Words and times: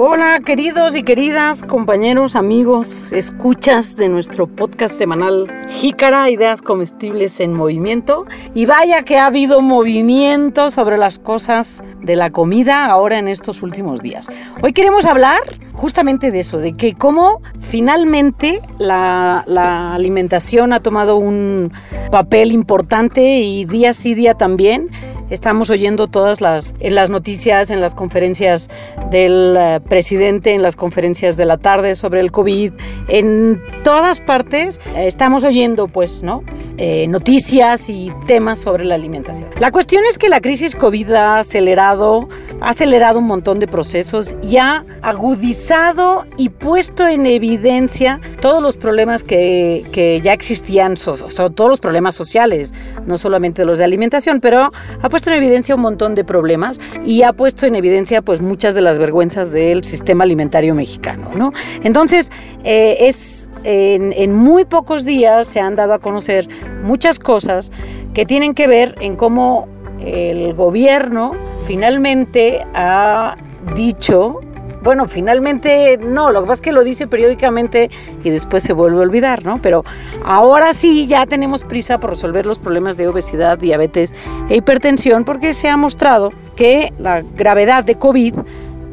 Hola 0.00 0.38
queridos 0.46 0.94
y 0.94 1.02
queridas 1.02 1.64
compañeros, 1.64 2.36
amigos, 2.36 3.12
escuchas 3.12 3.96
de 3.96 4.08
nuestro 4.08 4.46
podcast 4.46 4.96
semanal 4.96 5.52
Jícara, 5.70 6.30
Ideas 6.30 6.62
Comestibles 6.62 7.40
en 7.40 7.52
Movimiento. 7.52 8.24
Y 8.54 8.66
vaya 8.66 9.02
que 9.02 9.18
ha 9.18 9.26
habido 9.26 9.60
movimiento 9.60 10.70
sobre 10.70 10.98
las 10.98 11.18
cosas 11.18 11.82
de 12.00 12.14
la 12.14 12.30
comida 12.30 12.86
ahora 12.86 13.18
en 13.18 13.26
estos 13.26 13.60
últimos 13.60 14.00
días. 14.00 14.28
Hoy 14.62 14.72
queremos 14.72 15.04
hablar 15.04 15.40
justamente 15.72 16.30
de 16.30 16.38
eso, 16.38 16.58
de 16.58 16.74
que 16.74 16.94
cómo 16.94 17.42
finalmente 17.58 18.60
la, 18.78 19.42
la 19.48 19.94
alimentación 19.94 20.72
ha 20.74 20.80
tomado 20.80 21.16
un 21.16 21.72
papel 22.12 22.52
importante 22.52 23.40
y 23.40 23.64
día 23.64 23.92
sí 23.92 24.14
día 24.14 24.34
también 24.34 24.90
Estamos 25.30 25.68
oyendo 25.68 26.06
todas 26.06 26.40
las, 26.40 26.74
en 26.80 26.94
las 26.94 27.10
noticias, 27.10 27.68
en 27.68 27.82
las 27.82 27.94
conferencias 27.94 28.70
del 29.10 29.56
eh, 29.58 29.80
presidente, 29.86 30.54
en 30.54 30.62
las 30.62 30.74
conferencias 30.74 31.36
de 31.36 31.44
la 31.44 31.58
tarde 31.58 31.96
sobre 31.96 32.20
el 32.20 32.32
COVID, 32.32 32.72
en 33.08 33.62
todas 33.84 34.20
partes 34.20 34.80
eh, 34.96 35.06
estamos 35.06 35.44
oyendo 35.44 35.86
pues, 35.86 36.22
¿no? 36.22 36.42
Eh, 36.78 37.06
noticias 37.08 37.90
y 37.90 38.10
temas 38.26 38.58
sobre 38.58 38.86
la 38.86 38.94
alimentación. 38.94 39.50
La 39.60 39.70
cuestión 39.70 40.02
es 40.08 40.16
que 40.16 40.30
la 40.30 40.40
crisis 40.40 40.74
COVID 40.74 41.10
ha 41.12 41.40
acelerado, 41.40 42.26
ha 42.62 42.70
acelerado 42.70 43.18
un 43.18 43.26
montón 43.26 43.60
de 43.60 43.66
procesos 43.66 44.34
y 44.42 44.56
ha 44.56 44.86
agudizado 45.02 46.24
y 46.38 46.48
puesto 46.48 47.06
en 47.06 47.26
evidencia 47.26 48.18
todos 48.40 48.62
los 48.62 48.78
problemas 48.78 49.24
que, 49.24 49.84
que 49.92 50.22
ya 50.22 50.32
existían, 50.32 50.96
son 50.96 51.54
todos 51.54 51.68
los 51.68 51.80
problemas 51.80 52.14
sociales, 52.14 52.72
no 53.06 53.18
solamente 53.18 53.66
los 53.66 53.76
de 53.76 53.84
alimentación, 53.84 54.40
pero 54.40 54.70
ha 55.02 55.08
puesto 55.08 55.17
en 55.26 55.34
evidencia 55.34 55.74
un 55.74 55.80
montón 55.80 56.14
de 56.14 56.24
problemas 56.24 56.80
y 57.04 57.22
ha 57.22 57.32
puesto 57.32 57.66
en 57.66 57.74
evidencia 57.74 58.22
pues 58.22 58.40
muchas 58.40 58.74
de 58.74 58.80
las 58.80 58.98
vergüenzas 58.98 59.50
del 59.50 59.84
sistema 59.84 60.24
alimentario 60.24 60.74
mexicano, 60.74 61.30
¿no? 61.34 61.52
Entonces, 61.82 62.30
eh, 62.64 62.96
es 63.00 63.50
en, 63.64 64.12
en, 64.12 64.34
muy 64.34 64.64
pocos 64.64 65.04
días 65.04 65.48
se 65.48 65.60
han 65.60 65.76
dado 65.76 65.94
a 65.94 65.98
conocer 65.98 66.48
muchas 66.82 67.18
cosas 67.18 67.72
que 68.14 68.24
tienen 68.24 68.54
que 68.54 68.66
ver 68.66 68.94
en 69.00 69.16
cómo 69.16 69.66
el 70.00 70.54
gobierno 70.54 71.32
finalmente 71.66 72.64
ha 72.74 73.36
dicho 73.74 74.40
bueno, 74.82 75.08
finalmente 75.08 75.98
no, 75.98 76.30
lo 76.32 76.40
que 76.40 76.46
pasa 76.46 76.60
es 76.60 76.64
que 76.64 76.72
lo 76.72 76.84
dice 76.84 77.06
periódicamente 77.06 77.90
y 78.22 78.30
después 78.30 78.62
se 78.62 78.72
vuelve 78.72 78.98
a 78.98 79.02
olvidar, 79.02 79.44
¿no? 79.44 79.60
Pero 79.60 79.84
ahora 80.24 80.72
sí 80.72 81.06
ya 81.06 81.26
tenemos 81.26 81.64
prisa 81.64 81.98
por 81.98 82.10
resolver 82.10 82.46
los 82.46 82.58
problemas 82.58 82.96
de 82.96 83.08
obesidad, 83.08 83.58
diabetes 83.58 84.14
e 84.48 84.56
hipertensión 84.56 85.24
porque 85.24 85.54
se 85.54 85.68
ha 85.68 85.76
mostrado 85.76 86.32
que 86.56 86.92
la 86.98 87.22
gravedad 87.22 87.84
de 87.84 87.96
COVID 87.96 88.34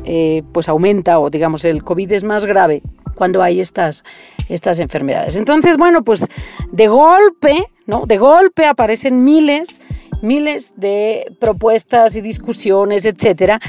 eh, 0.03 0.43
pues 0.51 0.69
aumenta 0.69 1.19
o 1.19 1.29
digamos 1.29 1.65
el 1.65 1.83
COVID 1.83 2.11
es 2.11 2.23
más 2.23 2.45
grave 2.45 2.83
cuando 3.15 3.41
hay 3.41 3.59
estas, 3.59 4.03
estas 4.49 4.79
enfermedades. 4.79 5.35
Entonces, 5.35 5.77
bueno, 5.77 6.03
pues 6.03 6.27
de 6.71 6.87
golpe, 6.87 7.63
¿no? 7.87 8.05
De 8.05 8.17
golpe 8.17 8.65
aparecen 8.65 9.23
miles, 9.23 9.81
miles 10.21 10.73
de 10.75 11.35
propuestas 11.39 12.15
y 12.15 12.21
discusiones, 12.21 13.05
etcétera, 13.05 13.59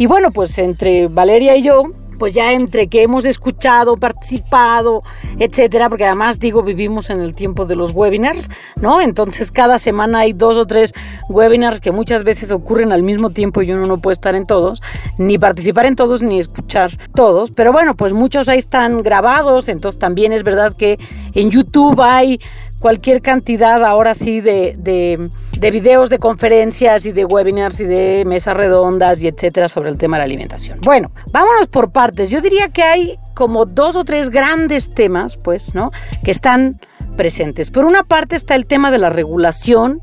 y 0.00 0.06
bueno, 0.06 0.30
pues 0.30 0.56
entre 0.56 1.08
Valeria 1.08 1.58
y 1.58 1.62
yo, 1.62 1.82
pues 2.18 2.32
ya 2.32 2.54
entre 2.54 2.86
que 2.86 3.02
hemos 3.02 3.26
escuchado, 3.26 3.98
participado, 3.98 5.02
etcétera, 5.38 5.90
porque 5.90 6.06
además 6.06 6.40
digo, 6.40 6.62
vivimos 6.62 7.10
en 7.10 7.20
el 7.20 7.34
tiempo 7.34 7.66
de 7.66 7.76
los 7.76 7.92
webinars, 7.92 8.48
¿no? 8.80 9.02
Entonces 9.02 9.52
cada 9.52 9.76
semana 9.76 10.20
hay 10.20 10.32
dos 10.32 10.56
o 10.56 10.66
tres 10.66 10.94
webinars 11.28 11.80
que 11.80 11.92
muchas 11.92 12.24
veces 12.24 12.50
ocurren 12.50 12.92
al 12.92 13.02
mismo 13.02 13.28
tiempo 13.28 13.60
y 13.60 13.72
uno 13.72 13.84
no 13.84 13.98
puede 14.00 14.14
estar 14.14 14.34
en 14.34 14.46
todos, 14.46 14.80
ni 15.18 15.36
participar 15.36 15.84
en 15.84 15.96
todos, 15.96 16.22
ni 16.22 16.38
escuchar 16.38 16.90
todos, 17.14 17.50
pero 17.50 17.70
bueno, 17.70 17.94
pues 17.94 18.14
muchos 18.14 18.48
ahí 18.48 18.56
están 18.58 19.02
grabados, 19.02 19.68
entonces 19.68 19.98
también 19.98 20.32
es 20.32 20.44
verdad 20.44 20.74
que 20.74 20.98
en 21.34 21.50
YouTube 21.50 22.00
hay 22.00 22.40
cualquier 22.78 23.20
cantidad 23.20 23.84
ahora 23.84 24.14
sí 24.14 24.40
de, 24.40 24.76
de, 24.78 25.28
videos 25.70 26.08
de 26.08 26.18
conferencias 26.18 27.04
y 27.04 27.12
de 27.12 27.26
webinars 27.26 27.80
y 27.80 27.84
de 27.84 28.24
mesas 28.24 28.56
redondas 28.56 29.22
y 29.22 29.28
etcétera 29.28 29.68
sobre 29.68 29.90
el 29.90 29.98
tema 29.98 30.16
de 30.16 30.20
la 30.20 30.24
alimentación. 30.24 30.80
Bueno, 30.82 31.10
vámonos 31.32 31.68
por 31.68 31.90
partes. 31.90 32.30
Yo 32.30 32.40
diría 32.40 32.68
que 32.70 32.82
hay 32.82 33.18
como 33.34 33.66
dos 33.66 33.96
o 33.96 34.04
tres 34.04 34.30
grandes 34.30 34.94
temas, 34.94 35.36
pues, 35.36 35.74
¿no? 35.74 35.90
Que 36.24 36.30
están 36.30 36.76
presentes. 37.16 37.70
Por 37.70 37.84
una 37.84 38.04
parte 38.04 38.36
está 38.36 38.54
el 38.54 38.64
tema 38.64 38.90
de 38.90 38.98
la 38.98 39.10
regulación 39.10 40.00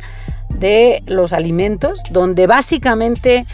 de 0.50 1.02
los 1.08 1.34
alimentos, 1.34 2.04
donde 2.12 2.46
básicamente 2.46 3.46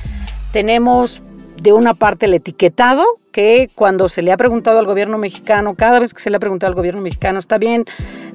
tenemos 0.52 1.24
de 1.64 1.72
una 1.72 1.94
parte 1.94 2.26
el 2.26 2.34
etiquetado, 2.34 3.06
que 3.32 3.70
cuando 3.74 4.10
se 4.10 4.22
le 4.22 4.34
ha 4.34 4.38
preguntado 4.38 4.80
al 4.80 4.86
gobierno 4.86 5.18
mexicano, 5.18 5.76
cada 5.76 5.98
vez 6.00 6.14
que 6.14 6.20
se 6.20 6.30
le 6.30 6.36
ha 6.36 6.40
preguntado 6.40 6.70
al 6.70 6.76
gobierno 6.76 7.00
mexicano, 7.00 7.40
está 7.40 7.58
bien, 7.58 7.86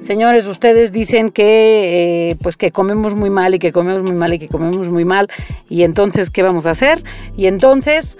señores, 0.01 0.47
ustedes 0.47 0.91
dicen 0.91 1.29
que, 1.29 2.31
eh, 2.31 2.37
pues 2.41 2.57
que 2.57 2.71
comemos 2.71 3.13
muy 3.13 3.29
mal 3.29 3.53
y 3.53 3.59
que 3.59 3.71
comemos 3.71 4.01
muy 4.01 4.13
mal 4.13 4.33
y 4.33 4.39
que 4.39 4.47
comemos 4.47 4.89
muy 4.89 5.05
mal, 5.05 5.29
y 5.69 5.83
entonces, 5.83 6.31
¿qué 6.31 6.41
vamos 6.41 6.65
a 6.65 6.71
hacer? 6.71 7.03
Y 7.37 7.45
entonces, 7.45 8.17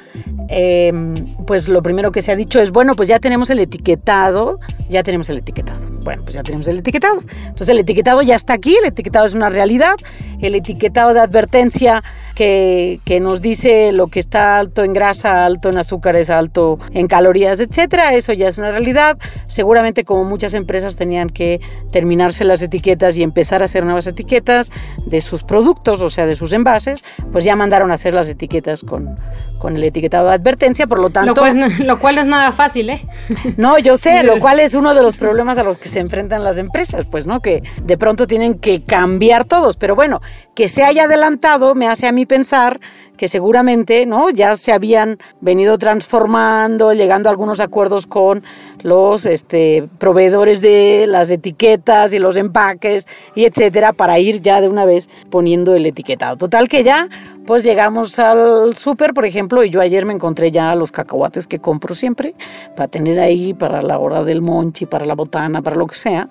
em, 0.47 1.15
pues 1.47 1.69
lo 1.69 1.81
primero 1.81 2.11
que 2.11 2.21
se 2.21 2.31
ha 2.31 2.35
dicho 2.35 2.59
es, 2.59 2.69
bueno, 2.71 2.93
pues 2.93 3.09
ya 3.09 3.19
tenemos 3.19 3.49
el 3.49 3.59
etiquetado, 3.59 4.59
ya 4.89 5.01
tenemos 5.01 5.27
el 5.31 5.39
etiquetado. 5.39 5.98
Bueno, 6.03 6.21
pues 6.23 6.35
ya 6.35 6.43
tenemos 6.43 6.67
el 6.67 6.79
etiquetado. 6.79 7.21
Entonces 7.41 7.69
el 7.69 7.79
etiquetado 7.79 8.21
ya 8.21 8.35
está 8.35 8.53
aquí, 8.53 8.75
el 8.75 8.85
etiquetado 8.85 9.25
es 9.25 9.33
una 9.33 9.49
realidad, 9.49 9.95
el 10.41 10.55
etiquetado 10.55 11.13
de 11.13 11.19
advertencia 11.19 12.03
que, 12.35 12.99
que 13.05 13.19
nos 13.19 13.41
dice 13.41 13.91
lo 13.91 14.07
que 14.07 14.19
está 14.19 14.57
alto 14.57 14.83
en 14.83 14.93
grasa, 14.93 15.45
alto 15.45 15.69
en 15.69 15.77
azúcares, 15.77 16.29
alto 16.29 16.79
en 16.93 17.07
calorías, 17.07 17.59
etcétera. 17.59 18.13
Eso 18.13 18.33
ya 18.33 18.47
es 18.47 18.57
una 18.57 18.71
realidad. 18.71 19.17
Seguramente 19.45 20.03
como 20.05 20.23
muchas 20.23 20.53
empresas 20.53 20.95
tenían 20.95 21.29
que 21.29 21.59
terminarse 21.91 22.43
las 22.43 22.61
etiquetas 22.61 23.17
y 23.17 23.23
empezar 23.23 23.61
a 23.61 23.65
hacer 23.65 23.83
nuevas 23.83 24.07
etiquetas 24.07 24.71
de 25.05 25.21
sus 25.21 25.43
productos, 25.43 26.01
o 26.01 26.09
sea, 26.09 26.25
de 26.25 26.35
sus 26.35 26.53
envases, 26.53 27.03
pues 27.31 27.43
ya 27.43 27.55
mandaron 27.55 27.91
a 27.91 27.95
hacer 27.95 28.13
las 28.13 28.29
etiquetas 28.29 28.83
con, 28.83 29.15
con 29.59 29.75
el 29.75 29.83
etiquetado 29.83 30.27
de 30.27 30.33
advertencia, 30.33 30.87
por 30.87 30.99
lo 30.99 31.09
tanto... 31.09 31.33
Lo 31.33 31.35
cual, 31.35 31.73
lo 31.85 31.99
cual 31.99 32.17
es 32.17 32.27
nada 32.27 32.51
fácil, 32.51 32.89
¿eh? 32.89 33.01
No, 33.57 33.77
yo 33.79 33.97
sé, 33.97 34.23
lo 34.23 34.39
cual 34.39 34.59
es 34.59 34.75
uno 34.75 34.93
de 34.93 35.01
los 35.01 35.17
problemas 35.17 35.57
a 35.57 35.63
los 35.63 35.77
que 35.77 35.88
se 35.89 35.99
enfrentan 35.99 36.43
las 36.43 36.57
empresas, 36.57 37.05
pues, 37.05 37.27
¿no? 37.27 37.41
Que 37.41 37.63
de 37.83 37.97
pronto 37.97 38.27
tienen 38.27 38.59
que 38.59 38.83
cambiar 38.83 39.45
todos, 39.45 39.77
pero 39.77 39.95
bueno, 39.95 40.21
que 40.55 40.67
se 40.67 40.83
haya 40.83 41.03
adelantado 41.03 41.75
me 41.75 41.87
hace 41.87 42.07
a 42.07 42.11
mí 42.11 42.25
pensar 42.25 42.79
que 43.19 43.27
seguramente 43.27 44.05
¿no? 44.05 44.29
ya 44.29 44.55
se 44.55 44.71
habían 44.71 45.19
venido 45.41 45.77
transformando, 45.77 46.93
llegando 46.93 47.27
a 47.27 47.31
algunos 47.31 47.59
acuerdos 47.59 48.07
con 48.07 48.43
los 48.81 49.25
este, 49.25 49.89
proveedores 49.97 50.61
de 50.61 51.03
las 51.05 51.29
etiquetas 51.29 52.13
y 52.13 52.19
los 52.19 52.37
empaques 52.37 53.09
y 53.35 53.43
etcétera 53.43 53.91
para 53.91 54.19
ir 54.19 54.41
ya 54.41 54.61
de 54.61 54.69
una 54.69 54.85
vez 54.85 55.09
poniendo 55.29 55.75
el 55.75 55.85
etiquetado. 55.85 56.37
Total 56.37 56.69
que 56.69 56.85
ya 56.85 57.09
pues 57.45 57.63
llegamos 57.63 58.17
al 58.19 58.77
súper, 58.77 59.13
por 59.13 59.25
ejemplo, 59.25 59.65
y 59.65 59.69
yo 59.69 59.81
ayer 59.81 60.05
me 60.05 60.13
encontré 60.13 60.49
ya 60.49 60.73
los 60.75 60.93
cacahuates 60.93 61.45
que 61.45 61.59
compro 61.59 61.95
siempre 61.95 62.35
para 62.73 62.87
tener 62.87 63.19
ahí 63.19 63.53
para 63.53 63.81
la 63.81 63.99
hora 63.99 64.23
del 64.23 64.41
monchi, 64.41 64.85
para 64.85 65.03
la 65.03 65.15
botana, 65.15 65.61
para 65.61 65.75
lo 65.75 65.87
que 65.87 65.95
sea. 65.95 66.29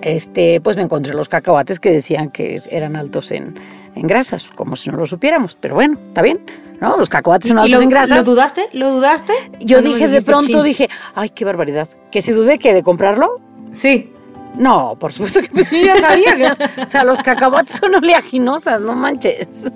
Este, 0.00 0.60
pues 0.60 0.76
me 0.76 0.84
encontré 0.84 1.12
los 1.12 1.28
cacahuates 1.28 1.80
que 1.80 1.90
decían 1.90 2.30
que 2.30 2.60
eran 2.70 2.94
altos 2.94 3.32
en 3.32 3.54
en 3.94 4.06
grasas, 4.06 4.48
como 4.54 4.76
si 4.76 4.90
no 4.90 4.96
lo 4.96 5.06
supiéramos. 5.06 5.56
Pero 5.60 5.74
bueno, 5.74 5.98
está 6.08 6.22
bien. 6.22 6.40
¿no? 6.80 6.96
Los 6.96 7.08
cacahuates 7.08 7.48
son 7.48 7.58
altos 7.58 7.82
en 7.82 7.90
grasas. 7.90 8.18
¿Lo 8.18 8.24
dudaste? 8.24 8.68
¿Lo 8.72 8.90
dudaste? 8.90 9.32
Yo 9.60 9.82
dije, 9.82 10.08
de 10.08 10.22
pronto 10.22 10.62
dije, 10.62 10.88
ay, 11.14 11.28
qué 11.30 11.44
barbaridad. 11.44 11.88
¿Que 12.10 12.22
si 12.22 12.32
dudé 12.32 12.58
que 12.58 12.74
de 12.74 12.82
comprarlo? 12.82 13.40
Sí. 13.74 14.12
No, 14.56 14.96
por 14.98 15.12
supuesto 15.12 15.40
que 15.42 15.48
pues 15.48 15.70
yo 15.70 15.78
ya 15.78 16.00
sabía. 16.00 16.56
o 16.82 16.86
sea, 16.86 17.04
los 17.04 17.18
cacahuates 17.18 17.78
son 17.78 17.94
oleaginosas, 17.94 18.80
no 18.80 18.94
manches. 18.94 19.70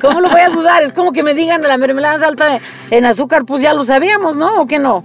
¿Cómo 0.00 0.20
lo 0.20 0.30
voy 0.30 0.40
a 0.40 0.48
dudar? 0.48 0.82
Es 0.82 0.92
como 0.92 1.12
que 1.12 1.22
me 1.22 1.34
digan 1.34 1.62
la 1.62 1.76
mermelada 1.76 2.16
es 2.16 2.22
alta 2.22 2.60
en 2.90 3.04
azúcar, 3.04 3.44
pues 3.44 3.60
ya 3.60 3.74
lo 3.74 3.84
sabíamos, 3.84 4.36
¿no? 4.36 4.62
¿O 4.62 4.66
qué 4.66 4.78
no? 4.78 5.04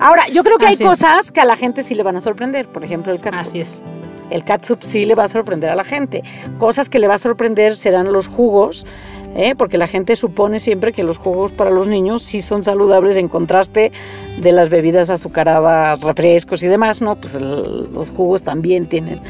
Ahora, 0.00 0.26
yo 0.32 0.42
creo 0.42 0.58
que 0.58 0.66
hay 0.66 0.76
cosas 0.76 1.30
que 1.30 1.40
a 1.40 1.44
la 1.44 1.56
gente 1.56 1.82
sí 1.82 1.94
le 1.94 2.02
van 2.02 2.16
a 2.16 2.20
sorprender. 2.20 2.68
Por 2.68 2.82
ejemplo, 2.82 3.12
el 3.12 3.20
catsup. 3.20 3.40
Así 3.40 3.60
es. 3.60 3.80
El 4.30 4.44
catsup 4.44 4.82
sí 4.82 5.04
le 5.04 5.14
va 5.14 5.24
a 5.24 5.28
sorprender 5.28 5.70
a 5.70 5.74
la 5.74 5.84
gente. 5.84 6.22
Cosas 6.58 6.88
que 6.88 6.98
le 6.98 7.08
va 7.08 7.14
a 7.14 7.18
sorprender 7.18 7.76
serán 7.76 8.12
los 8.12 8.28
jugos 8.28 8.86
¿eh? 9.34 9.54
porque 9.56 9.78
la 9.78 9.86
gente 9.86 10.16
supone 10.16 10.58
siempre 10.58 10.92
que 10.92 11.02
los 11.02 11.18
jugos 11.18 11.52
para 11.52 11.70
los 11.70 11.86
niños 11.86 12.22
sí 12.22 12.40
son 12.40 12.64
saludables 12.64 13.16
en 13.16 13.28
contraste 13.28 13.92
de 14.40 14.52
las 14.52 14.68
bebidas 14.68 15.10
azucaradas, 15.10 16.00
refrescos 16.00 16.62
y 16.62 16.68
demás, 16.68 17.00
¿no? 17.00 17.16
Pues 17.16 17.34
los 17.40 18.10
jugos 18.10 18.42
también 18.42 18.88
tienen 18.88 19.20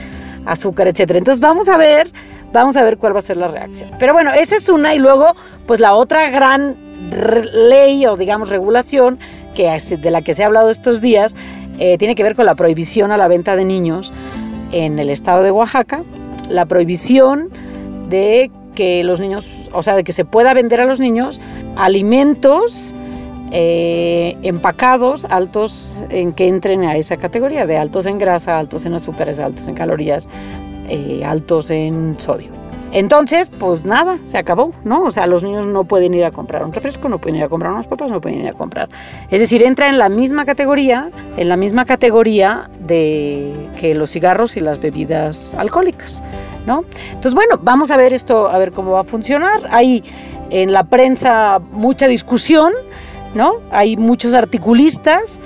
azúcar, 0.47 0.89
etcétera. 0.89 1.19
Entonces 1.19 1.41
vamos 1.41 1.69
a 1.69 1.77
ver, 1.77 2.11
vamos 2.53 2.77
a 2.77 2.83
ver 2.83 2.99
cuál 2.99 3.15
va 3.15 3.19
a 3.19 3.23
ser 3.23 3.37
la 3.37 3.49
reacción. 3.49 3.91
Pero 3.99 4.13
bueno, 4.13 4.33
esa 4.33 4.57
es 4.57 4.69
una 4.69 4.95
y 4.95 4.99
luego, 4.99 5.35
pues 5.67 5.81
la 5.81 5.95
otra 5.95 6.31
gran 6.31 6.77
ley 7.53 8.07
o 8.07 8.17
digamos 8.17 8.49
regulación 8.49 9.19
que 9.55 9.69
de 9.69 10.11
la 10.11 10.23
que 10.23 10.35
se 10.35 10.43
ha 10.43 10.47
hablado 10.47 10.71
estos 10.71 11.01
días 11.01 11.37
eh, 11.79 11.97
tiene 11.99 12.15
que 12.15 12.23
ver 12.23 12.35
con 12.35 12.47
la 12.47 12.55
prohibición 12.55 13.13
a 13.13 13.17
la 13.17 13.29
venta 13.29 13.57
de 13.57 13.65
niños 13.65 14.13
en 14.73 14.99
el 14.99 15.11
estado 15.11 15.43
de 15.43 15.51
Oaxaca, 15.51 16.05
la 16.49 16.67
prohibición 16.67 17.51
de 18.09 18.51
que 18.75 19.03
los 19.03 19.21
niños, 19.21 19.71
o 19.73 19.83
sea, 19.83 19.97
de 19.97 20.05
que 20.05 20.13
se 20.13 20.25
pueda 20.25 20.55
vender 20.55 20.81
a 20.81 20.87
los 20.87 21.01
niños 21.01 21.41
alimentos 21.77 22.95
eh, 23.51 24.37
empacados 24.43 25.25
altos 25.25 26.05
en 26.11 26.33
que 26.33 26.49
entren 26.49 26.85
a 26.85 26.97
esa 26.97 27.17
categoría 27.17 27.67
de 27.67 27.79
altos 27.79 28.07
en 28.07 28.19
grasa, 28.19 28.59
altos 28.59 28.85
en 28.85 28.95
azúcares, 28.95 29.41
altos 29.41 29.69
en 29.69 29.75
calorías, 29.75 30.29
eh, 30.89 31.23
altos 31.25 31.71
en 31.71 32.17
sodio. 32.19 32.51
Entonces, 32.93 33.51
pues 33.51 33.85
nada, 33.85 34.19
se 34.25 34.39
acabó, 34.39 34.71
¿no? 34.85 35.03
O 35.03 35.11
sea, 35.11 35.27
los 35.27 35.43
niños 35.43 35.67
no 35.67 35.85
pueden 35.85 36.15
ir 36.15 36.25
a 36.25 36.31
comprar 36.31 36.65
un 36.65 36.73
refresco, 36.73 37.09
no 37.09 37.19
pueden 37.19 37.37
ir 37.37 37.45
a 37.45 37.49
comprar 37.49 37.73
unas 37.73 37.87
papas, 37.87 38.11
no 38.11 38.21
pueden 38.21 38.41
ir 38.41 38.49
a 38.49 38.53
comprar. 38.53 38.89
Es 39.31 39.41
decir, 39.41 39.63
entra 39.63 39.89
en 39.89 39.99
la 39.99 40.09
misma 40.09 40.45
categoría, 40.45 41.11
en 41.37 41.49
la 41.49 41.57
misma 41.57 41.85
categoría 41.85 42.71
de 42.81 43.71
que 43.79 43.95
los 43.95 44.11
cigarros 44.11 44.57
y 44.57 44.61
las 44.61 44.81
bebidas 44.81 45.55
alcohólicas, 45.55 46.23
¿no? 46.67 46.85
Entonces, 47.09 47.35
bueno, 47.35 47.59
vamos 47.63 47.91
a 47.91 47.97
ver 47.97 48.13
esto, 48.13 48.49
a 48.49 48.59
ver 48.59 48.73
cómo 48.73 48.93
va 48.93 49.01
a 49.01 49.05
funcionar. 49.05 49.69
Hay 49.71 50.03
en 50.51 50.73
la 50.73 50.85
prensa 50.85 51.61
mucha 51.73 52.09
discusión, 52.09 52.73
¿no? 53.35 53.55
Hay 53.71 53.97
muchos 53.97 54.35
articulistas 54.35 55.41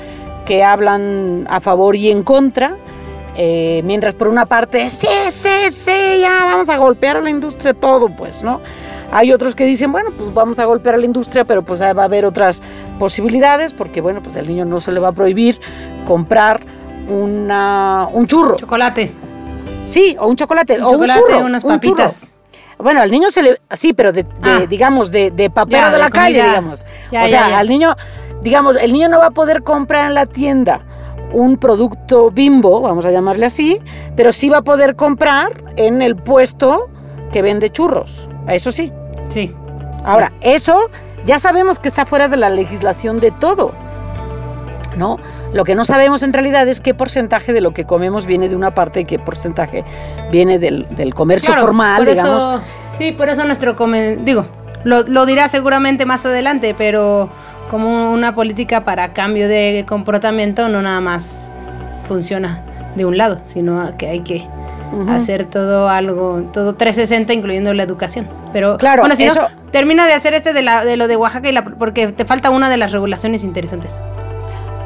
que 0.47 0.63
hablan 0.63 1.47
a 1.51 1.61
favor 1.61 1.97
y 1.97 2.11
en 2.11 2.23
contra. 2.23 2.77
Eh, 3.37 3.81
mientras 3.85 4.15
por 4.15 4.29
una 4.29 4.45
parte, 4.47 4.89
sí, 4.91 5.07
sí, 5.31 5.71
sí, 5.71 6.21
ya 6.21 6.45
vamos 6.45 6.69
a 6.69 6.77
golpear 6.77 7.17
a 7.17 7.21
la 7.21 7.31
industria 7.31 7.73
todo, 7.73 8.09
pues, 8.15 8.43
¿no? 8.43 8.61
Hay 9.11 9.33
otros 9.33 9.55
que 9.55 9.65
dicen, 9.65 9.91
bueno, 9.93 10.11
pues 10.17 10.33
vamos 10.33 10.59
a 10.59 10.65
golpear 10.65 10.95
a 10.95 10.99
la 10.99 11.05
industria, 11.07 11.45
pero 11.45 11.63
pues 11.63 11.81
va 11.83 11.89
a 11.89 12.05
haber 12.05 12.25
otras 12.25 12.63
posibilidades, 12.99 13.73
porque 13.75 14.01
bueno, 14.01 14.23
pues 14.23 14.37
al 14.37 14.47
niño 14.49 14.65
no 14.65 14.81
se 14.81 14.93
le 14.93 15.01
va 15.01 15.09
a 15.09 15.13
prohibir 15.13 15.61
comprar 16.07 16.63
una, 17.09 18.09
un 18.13 18.27
churro. 18.27 18.57
Chocolate. 18.57 19.13
Sí, 19.85 20.17
o 20.19 20.29
un 20.29 20.37
chocolate. 20.37 20.79
Un 20.79 20.85
o 20.85 20.91
chocolate, 20.93 21.21
un 21.21 21.27
churro, 21.29 21.47
unas 21.47 21.65
un 21.65 21.81
churro. 21.81 21.95
papitas. 21.97 22.33
Bueno, 22.79 23.01
al 23.01 23.11
niño 23.11 23.31
se 23.31 23.43
le... 23.43 23.61
Sí, 23.73 23.93
pero 23.93 24.13
de, 24.13 24.25
de, 24.25 24.29
Ah. 24.43 24.67
digamos, 24.69 25.11
de, 25.13 25.31
de 25.31 25.51
Ya, 25.69 25.91
de 25.91 25.99
la 25.99 26.11
calle, 26.11 26.43
digamos. 26.43 26.85
Ya, 27.11 27.25
o 27.25 27.29
sea, 27.29 27.49
ya, 27.51 27.59
al 27.59 27.69
niño, 27.69 27.95
digamos, 28.43 28.77
el 28.77 28.93
niño 28.93 29.09
no 29.09 29.19
va 29.19 29.27
a 29.27 29.31
poder 29.31 29.63
comprar 29.63 30.07
en 30.07 30.15
la 30.15 30.27
tienda 30.27 30.85
un 31.33 31.57
producto 31.57 32.31
bimbo, 32.31 32.81
vamos 32.81 33.07
a 33.07 33.11
llamarle 33.11 33.47
así, 33.47 33.81
pero 34.17 34.33
sí 34.33 34.49
va 34.49 34.59
a 34.59 34.63
poder 34.63 34.97
comprar 34.97 35.53
en 35.77 36.03
el 36.03 36.17
puesto 36.17 36.89
que 37.33 37.43
vende 37.43 37.71
churros. 37.71 38.29
Eso 38.49 38.71
sí. 38.73 38.93
Sí. 39.29 39.55
Ahora, 40.05 40.33
eso 40.41 40.91
ya 41.25 41.39
sabemos 41.39 41.79
que 41.79 41.89
está 41.89 42.05
fuera 42.05 42.29
de 42.29 42.37
la 42.37 42.49
legislación 42.51 43.21
de 43.21 43.31
todo. 43.31 43.73
¿No? 44.97 45.19
Lo 45.55 45.65
que 45.65 45.75
no 45.75 45.85
sabemos 45.87 46.23
en 46.23 46.35
realidad 46.35 46.69
es 46.69 46.83
qué 46.83 46.93
porcentaje 46.93 47.55
de 47.55 47.63
lo 47.63 47.73
que 47.73 47.85
comemos 47.87 48.27
viene 48.27 48.51
de 48.51 48.57
una 48.57 48.75
parte 48.75 49.01
y 49.01 49.05
qué 49.07 49.19
porcentaje 49.19 49.85
viene 50.31 50.59
del, 50.59 50.87
del 50.95 51.15
comercio 51.15 51.47
Claro, 51.47 51.63
formal, 51.69 52.05
por 52.05 52.09
digamos. 52.13 52.43
Eso, 52.43 52.61
sí, 52.99 53.13
por 53.13 53.31
eso 53.31 53.43
nuestro 53.47 53.75
come- 53.75 54.17
digo, 54.17 54.45
lo, 54.85 55.03
lo 55.05 55.25
dirá 55.25 55.49
seguramente 55.49 56.05
más 56.05 56.27
adelante, 56.27 56.75
pero 56.77 57.31
como 57.71 58.13
una 58.13 58.35
política 58.35 58.85
para 58.85 59.13
cambio 59.13 59.49
de 59.49 59.85
comportamiento 59.89 60.69
no 60.69 60.83
nada 60.83 61.01
más 61.01 61.53
funciona 62.07 62.63
de 62.97 63.05
un 63.05 63.17
lado, 63.17 63.41
sino 63.45 63.97
que 63.97 64.09
hay 64.09 64.21
que 64.21 64.47
hacer 65.09 65.47
todo 65.47 65.89
algo, 65.89 66.51
todo 66.53 66.75
360 66.75 67.33
incluyendo 67.33 67.73
la 67.73 67.83
educación. 67.83 68.29
Pero 68.53 68.77
Claro, 68.77 69.03
bueno, 69.03 69.17
si 69.17 69.25
no, 69.25 69.33
termina 69.71 70.07
de 70.07 70.13
hacer 70.13 70.35
este 70.35 70.53
de, 70.53 70.63
la, 70.63 70.85
de 70.85 70.97
lo 70.97 71.09
de 71.09 71.17
Oaxaca 71.17 71.49
y 71.49 71.53
la, 71.53 71.65
porque 71.65 72.09
te 72.09 72.25
falta 72.25 72.51
una 72.51 72.69
de 72.69 72.77
las 72.77 72.93
regulaciones 72.93 73.45
interesantes. 73.45 74.01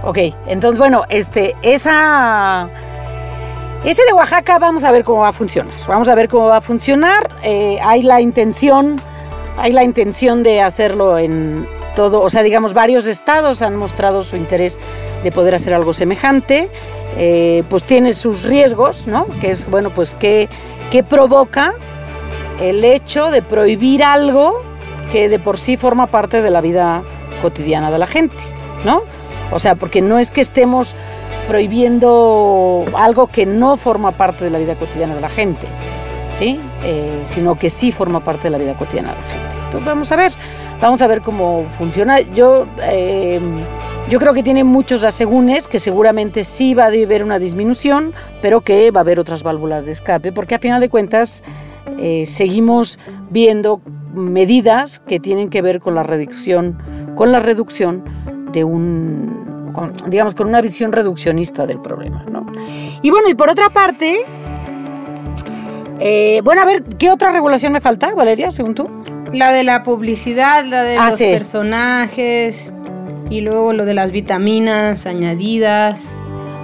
Ok, 0.05 0.19
entonces 0.47 0.79
bueno, 0.79 1.03
este, 1.09 1.57
esa, 1.63 2.69
ese 3.85 4.05
de 4.05 4.13
Oaxaca 4.13 4.59
vamos 4.61 4.85
a 4.85 4.93
ver 4.93 5.03
cómo 5.03 5.23
va 5.23 5.29
a 5.29 5.33
funcionar. 5.33 5.75
Vamos 5.89 6.09
a 6.09 6.15
ver 6.15 6.29
cómo 6.29 6.47
va 6.47 6.59
a 6.59 6.61
funcionar. 6.61 7.35
Eh, 7.43 7.79
hay 7.83 8.03
la 8.03 8.21
intención, 8.21 8.97
hay 9.59 9.73
la 9.73 9.83
intención 9.83 10.45
de 10.45 10.63
hacerlo 10.63 11.19
en 11.19 11.67
todo, 11.97 12.23
o 12.23 12.31
sea, 12.31 12.45
digamos, 12.45 12.75
varios 12.75 13.09
estados 13.09 13.63
han 13.63 13.75
mostrado 13.75 14.23
su 14.23 14.37
interés 14.37 14.79
de 15.25 15.33
poder 15.33 15.57
hacer 15.57 15.75
algo 15.75 15.93
semejante. 15.93 16.71
Eh, 17.17 17.65
pues 17.69 17.85
tiene 17.85 18.13
sus 18.13 18.45
riesgos, 18.45 19.09
¿no? 19.09 19.27
Que 19.41 19.51
es, 19.51 19.69
bueno, 19.69 19.91
pues 19.93 20.15
qué, 20.15 20.49
qué 20.93 21.03
provoca 21.03 21.73
el 22.61 22.85
hecho 22.85 23.31
de 23.31 23.43
prohibir 23.43 24.05
algo 24.05 24.63
que 25.11 25.29
de 25.29 25.39
por 25.39 25.59
sí 25.59 25.77
forma 25.77 26.09
parte 26.09 26.43
de 26.43 26.51
la 26.51 26.61
vida 26.61 27.03
cotidiana 27.41 27.91
de 27.91 27.99
la 27.99 28.07
gente, 28.07 28.43
¿no? 28.85 29.03
O 29.51 29.59
sea, 29.59 29.75
porque 29.77 30.03
no 30.03 30.19
es 30.19 30.31
que 30.31 30.43
estemos 30.43 30.95
prohibiendo 31.47 32.85
algo 32.95 33.29
que 33.29 33.47
no 33.47 33.77
forma 33.77 34.13
parte 34.13 34.45
de 34.45 34.51
la 34.51 34.59
vida 34.59 34.75
cotidiana 34.75 35.15
de 35.15 35.21
la 35.21 35.29
gente, 35.29 35.67
¿sí? 36.31 36.61
Eh, 36.83 37.23
sino 37.25 37.55
que 37.55 37.71
sí 37.71 37.93
forma 37.93 38.23
parte 38.23 38.45
de 38.45 38.51
la 38.51 38.59
vida 38.59 38.75
cotidiana 38.75 39.15
de 39.15 39.21
la 39.21 39.27
gente. 39.27 39.57
Entonces 39.67 39.87
vamos 39.87 40.13
a 40.13 40.17
ver, 40.17 40.33
vamos 40.81 41.03
a 41.03 41.07
ver 41.07 41.23
cómo 41.23 41.65
funciona. 41.65 42.21
Yo, 42.21 42.67
eh, 42.83 43.41
yo 44.09 44.19
creo 44.19 44.35
que 44.35 44.43
tiene 44.43 44.65
muchos 44.65 45.05
asegúnes, 45.05 45.69
que 45.69 45.79
seguramente 45.79 46.45
sí 46.45 46.75
va 46.75 46.85
a 46.85 46.87
haber 46.87 47.23
una 47.23 47.39
disminución, 47.39 48.13
pero 48.43 48.61
que 48.61 48.91
va 48.91 49.01
a 49.01 49.03
haber 49.03 49.21
otras 49.21 49.43
válvulas 49.43 49.87
de 49.87 49.93
escape, 49.93 50.33
porque 50.33 50.55
a 50.55 50.59
final 50.59 50.81
de 50.81 50.89
cuentas 50.89 51.43
eh, 51.99 52.27
seguimos 52.27 52.99
viendo 53.31 53.81
medidas 54.15 55.01
que 55.01 55.21
tienen 55.21 55.51
que 55.51 55.63
ver 55.63 55.81
con 55.81 55.95
la 55.95 56.03
reducción, 56.03 56.79
con 57.15 57.33
la 57.33 57.41
reducción 57.41 58.05
de 58.53 58.65
un, 58.65 59.73
digamos, 60.07 60.35
con 60.35 60.49
una 60.49 60.61
visión 60.61 60.93
reduccionista 60.93 61.67
del 61.67 61.81
problema, 61.81 62.25
¿no? 62.31 62.47
Y 63.03 63.11
bueno, 63.11 63.29
y 63.29 63.35
por 63.35 63.51
otra 63.51 63.71
parte, 63.71 64.25
eh, 66.01 66.41
bueno, 66.45 66.63
a 66.63 66.65
ver, 66.65 66.83
¿qué 66.99 67.11
otra 67.11 67.31
regulación 67.31 67.73
me 67.73 67.81
falta, 67.81 68.15
Valeria, 68.15 68.51
según 68.51 68.75
tú? 68.75 68.89
La 69.33 69.53
de 69.53 69.65
la 69.65 69.83
publicidad, 69.83 70.65
la 70.65 70.83
de 70.85 70.97
Ah, 70.99 71.07
los 71.07 71.17
sí. 71.19 71.27
personajes 71.33 72.73
y 73.31 73.41
luego 73.41 73.73
lo 73.73 73.85
de 73.85 73.95
las 73.95 74.13
vitaminas 74.13 75.07
añadidas. 75.07 76.15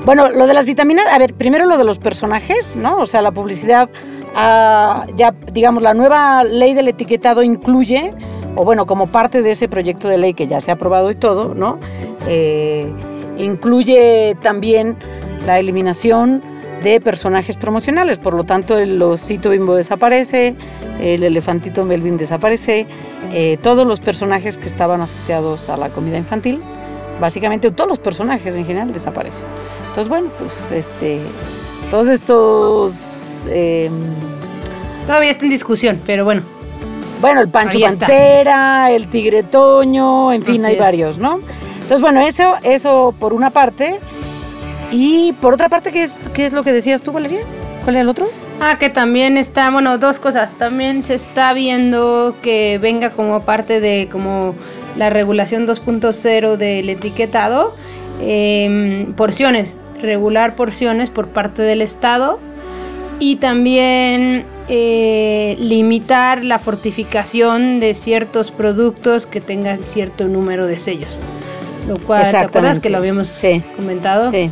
Bueno, 0.05 0.29
lo 0.31 0.47
de 0.47 0.55
las 0.55 0.67
vitaminas, 0.67 1.07
a 1.13 1.19
ver, 1.19 1.35
primero 1.35 1.65
lo 1.67 1.79
de 1.79 1.85
los 1.85 1.99
personajes, 1.99 2.77
¿no? 2.77 2.99
O 2.99 3.07
sea, 3.07 3.23
la 3.23 3.31
publicidad, 3.33 3.89
ah, 4.35 5.07
ya, 5.17 5.35
digamos, 5.53 5.83
la 5.83 5.95
nueva 5.95 6.45
ley 6.45 6.75
del 6.75 6.89
etiquetado 6.89 7.43
incluye, 7.43 8.13
o 8.57 8.65
bueno, 8.65 8.87
como 8.87 9.07
parte 9.09 9.43
de 9.43 9.53
ese 9.53 9.69
proyecto 9.69 10.09
de 10.09 10.19
ley 10.19 10.35
que 10.35 10.47
ya 10.47 10.61
se 10.61 10.71
ha 10.71 10.75
aprobado 10.75 11.11
y 11.11 11.15
todo, 11.15 11.55
¿no? 11.55 11.79
Eh, 12.29 12.93
incluye 13.39 14.37
también 14.43 14.97
la 15.47 15.59
eliminación 15.59 16.43
de 16.83 17.01
personajes 17.01 17.57
promocionales, 17.57 18.19
por 18.19 18.35
lo 18.35 18.45
tanto 18.45 18.79
el 18.79 19.01
osito 19.03 19.51
bimbo 19.51 19.75
desaparece, 19.75 20.55
el 21.01 21.23
elefantito 21.23 21.85
Melvin 21.85 22.17
desaparece, 22.17 22.87
eh, 23.33 23.59
todos 23.63 23.87
los 23.87 24.01
personajes 24.01 24.59
que 24.59 24.69
estaban 24.69 25.01
asociados 25.01 25.69
a 25.69 25.77
la 25.77 25.89
comida 25.91 26.17
infantil, 26.19 26.61
básicamente 27.21 27.71
todos 27.71 27.89
los 27.89 27.99
personajes 27.99 28.57
en 28.57 28.65
general 28.65 28.93
desaparecen. 28.93 29.49
Entonces, 29.89 30.09
bueno, 30.09 30.31
pues 30.39 30.71
este, 30.73 31.21
todos 31.91 32.09
estos, 32.09 33.47
eh, 33.49 33.91
Todavía 35.07 35.31
está 35.31 35.45
en 35.45 35.51
discusión, 35.51 36.01
pero 36.07 36.25
bueno. 36.25 36.43
bueno, 37.21 37.41
el 37.41 37.49
Pancho. 37.49 37.81
Pantera, 37.81 38.91
el 38.93 39.09
Tigre 39.09 39.43
Toño, 39.43 40.33
en 40.33 40.43
fin, 40.45 40.61
Así 40.61 40.67
hay 40.67 40.75
es. 40.75 40.81
varios, 40.81 41.19
¿no? 41.19 41.41
Entonces, 41.75 42.01
bueno, 42.01 42.21
eso, 42.21 42.55
eso 42.63 43.13
por 43.19 43.33
una 43.33 43.51
parte. 43.51 43.99
Y 44.93 45.33
por 45.41 45.55
otra 45.55 45.69
parte, 45.69 45.91
¿qué 45.91 46.03
es, 46.03 46.29
qué 46.35 46.45
es 46.45 46.53
lo 46.53 46.63
que 46.63 46.73
decías 46.73 47.03
tú, 47.03 47.13
Valeria? 47.13 47.41
¿Cuál 47.83 47.97
era 47.97 48.03
el 48.03 48.09
otro? 48.09 48.27
Ah, 48.61 48.77
que 48.79 48.91
también 48.91 49.37
está, 49.37 49.71
bueno, 49.71 49.99
dos 49.99 50.19
cosas. 50.19 50.55
También 50.55 51.03
se 51.03 51.15
está 51.15 51.53
viendo 51.53 52.37
que 52.43 52.79
venga 52.81 53.11
como 53.11 53.41
parte 53.41 53.81
de 53.81 54.09
como 54.13 54.55
la 54.97 55.11
regulación 55.11 55.67
2.0 55.67 56.57
del 56.57 56.89
etiquetado, 56.91 57.75
em, 58.21 59.13
porciones, 59.15 59.77
regular 60.01 60.55
porciones 60.55 61.11
por 61.11 61.29
parte 61.29 61.63
del 61.63 61.81
Estado 61.81 62.39
y 63.19 63.37
también 63.37 64.45
eh, 64.69 65.57
limitar 65.59 66.45
la 66.45 66.59
fortificación 66.59 67.81
de 67.81 67.95
ciertos 67.95 68.51
productos 68.51 69.27
que 69.27 69.41
tengan 69.41 69.85
cierto 69.85 70.29
número 70.29 70.67
de 70.67 70.77
sellos. 70.77 71.21
Lo 71.89 71.97
cual, 71.99 72.31
¿te 72.31 72.37
acuerdas 72.37 72.79
que 72.79 72.91
lo 72.91 72.99
habíamos 72.99 73.29
Sí. 73.29 73.63
comentado? 73.77 74.31
Sí, 74.31 74.51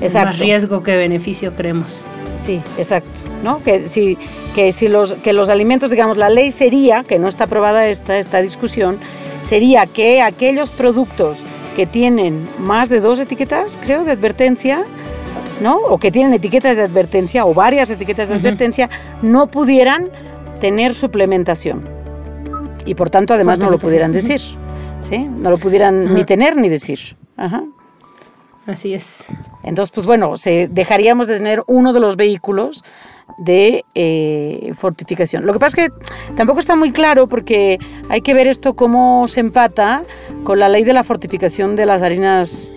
exacto. 0.00 0.30
Más 0.30 0.38
riesgo 0.38 0.82
que 0.82 0.96
beneficio, 0.96 1.54
creemos. 1.54 2.02
sí, 2.36 2.60
exacto. 2.78 3.20
¿No? 3.44 3.62
Que 3.62 3.86
si, 3.86 4.18
que 4.54 4.72
si 4.72 4.88
los, 4.88 5.14
que 5.14 5.32
los 5.32 5.50
alimentos, 5.50 5.90
digamos, 5.90 6.16
la 6.16 6.28
ley 6.28 6.50
sería, 6.50 7.04
que 7.04 7.18
no 7.18 7.28
está 7.28 7.44
aprobada 7.44 7.86
esta, 7.86 8.18
esta 8.18 8.40
discusión, 8.40 8.98
sería 9.42 9.86
que 9.86 10.22
aquellos 10.22 10.70
productos 10.70 11.42
que 11.76 11.86
tienen 11.86 12.48
más 12.58 12.88
de 12.88 13.00
dos 13.00 13.18
etiquetas, 13.18 13.78
creo, 13.82 14.04
de 14.04 14.12
advertencia, 14.12 14.82
¿no? 15.60 15.76
O 15.76 15.98
que 15.98 16.10
tienen 16.10 16.32
etiquetas 16.34 16.76
de 16.76 16.82
advertencia 16.82 17.44
o 17.44 17.54
varias 17.54 17.90
etiquetas 17.90 18.28
de 18.28 18.34
advertencia, 18.34 18.88
no 19.22 19.46
pudieran 19.48 20.10
tener 20.60 20.94
suplementación. 20.94 21.88
Y 22.86 22.94
por 22.94 23.10
tanto, 23.10 23.34
además, 23.34 23.58
no 23.58 23.70
lo 23.70 23.78
pudieran 23.78 24.12
decir. 24.12 24.40
¿Sí? 25.02 25.18
No 25.18 25.50
lo 25.50 25.58
pudieran 25.58 26.14
ni 26.14 26.24
tener 26.24 26.56
ni 26.56 26.68
decir. 26.68 27.16
Ajá. 27.36 27.64
Así 28.66 28.94
es. 28.94 29.26
Entonces, 29.62 29.92
pues 29.92 30.06
bueno, 30.06 30.36
se, 30.36 30.68
dejaríamos 30.68 31.28
de 31.28 31.36
tener 31.36 31.62
uno 31.66 31.92
de 31.92 32.00
los 32.00 32.16
vehículos 32.16 32.82
de 33.38 33.84
eh, 33.94 34.72
fortificación. 34.74 35.46
Lo 35.46 35.52
que 35.52 35.58
pasa 35.58 35.82
es 35.82 35.88
que 35.88 36.34
tampoco 36.34 36.60
está 36.60 36.74
muy 36.74 36.90
claro 36.92 37.28
porque 37.28 37.78
hay 38.08 38.20
que 38.22 38.34
ver 38.34 38.48
esto 38.48 38.74
cómo 38.74 39.28
se 39.28 39.40
empata 39.40 40.02
con 40.44 40.58
la 40.58 40.68
ley 40.68 40.84
de 40.84 40.92
la 40.92 41.04
fortificación 41.04 41.76
de 41.76 41.86
las 41.86 42.02
harinas 42.02 42.72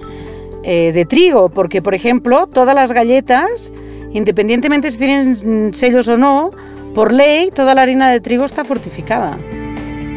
eh, 0.64 0.92
de 0.92 1.06
trigo, 1.06 1.50
porque 1.50 1.82
por 1.82 1.96
ejemplo 1.96 2.46
todas 2.48 2.76
las 2.76 2.92
galletas, 2.92 3.72
independientemente 4.12 4.92
si 4.92 4.98
tienen 4.98 5.74
sellos 5.74 6.08
o 6.08 6.18
no, 6.18 6.52
por 6.94 7.14
ley 7.14 7.52
toda 7.52 7.74
la 7.74 7.84
harina 7.84 8.12
de 8.12 8.20
trigo 8.20 8.44
está 8.44 8.64
fortificada. 8.64 9.38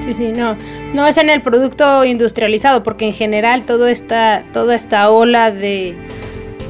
Sí, 0.04 0.14
sí, 0.14 0.32
no, 0.35 0.56
no 0.94 1.06
es 1.06 1.16
en 1.16 1.30
el 1.30 1.42
producto 1.42 2.04
industrializado, 2.04 2.82
porque 2.82 3.06
en 3.06 3.12
general 3.12 3.64
todo 3.64 3.87
esta, 3.87 4.42
toda 4.52 4.75
esta 4.75 5.11
ola 5.11 5.50
de, 5.50 5.94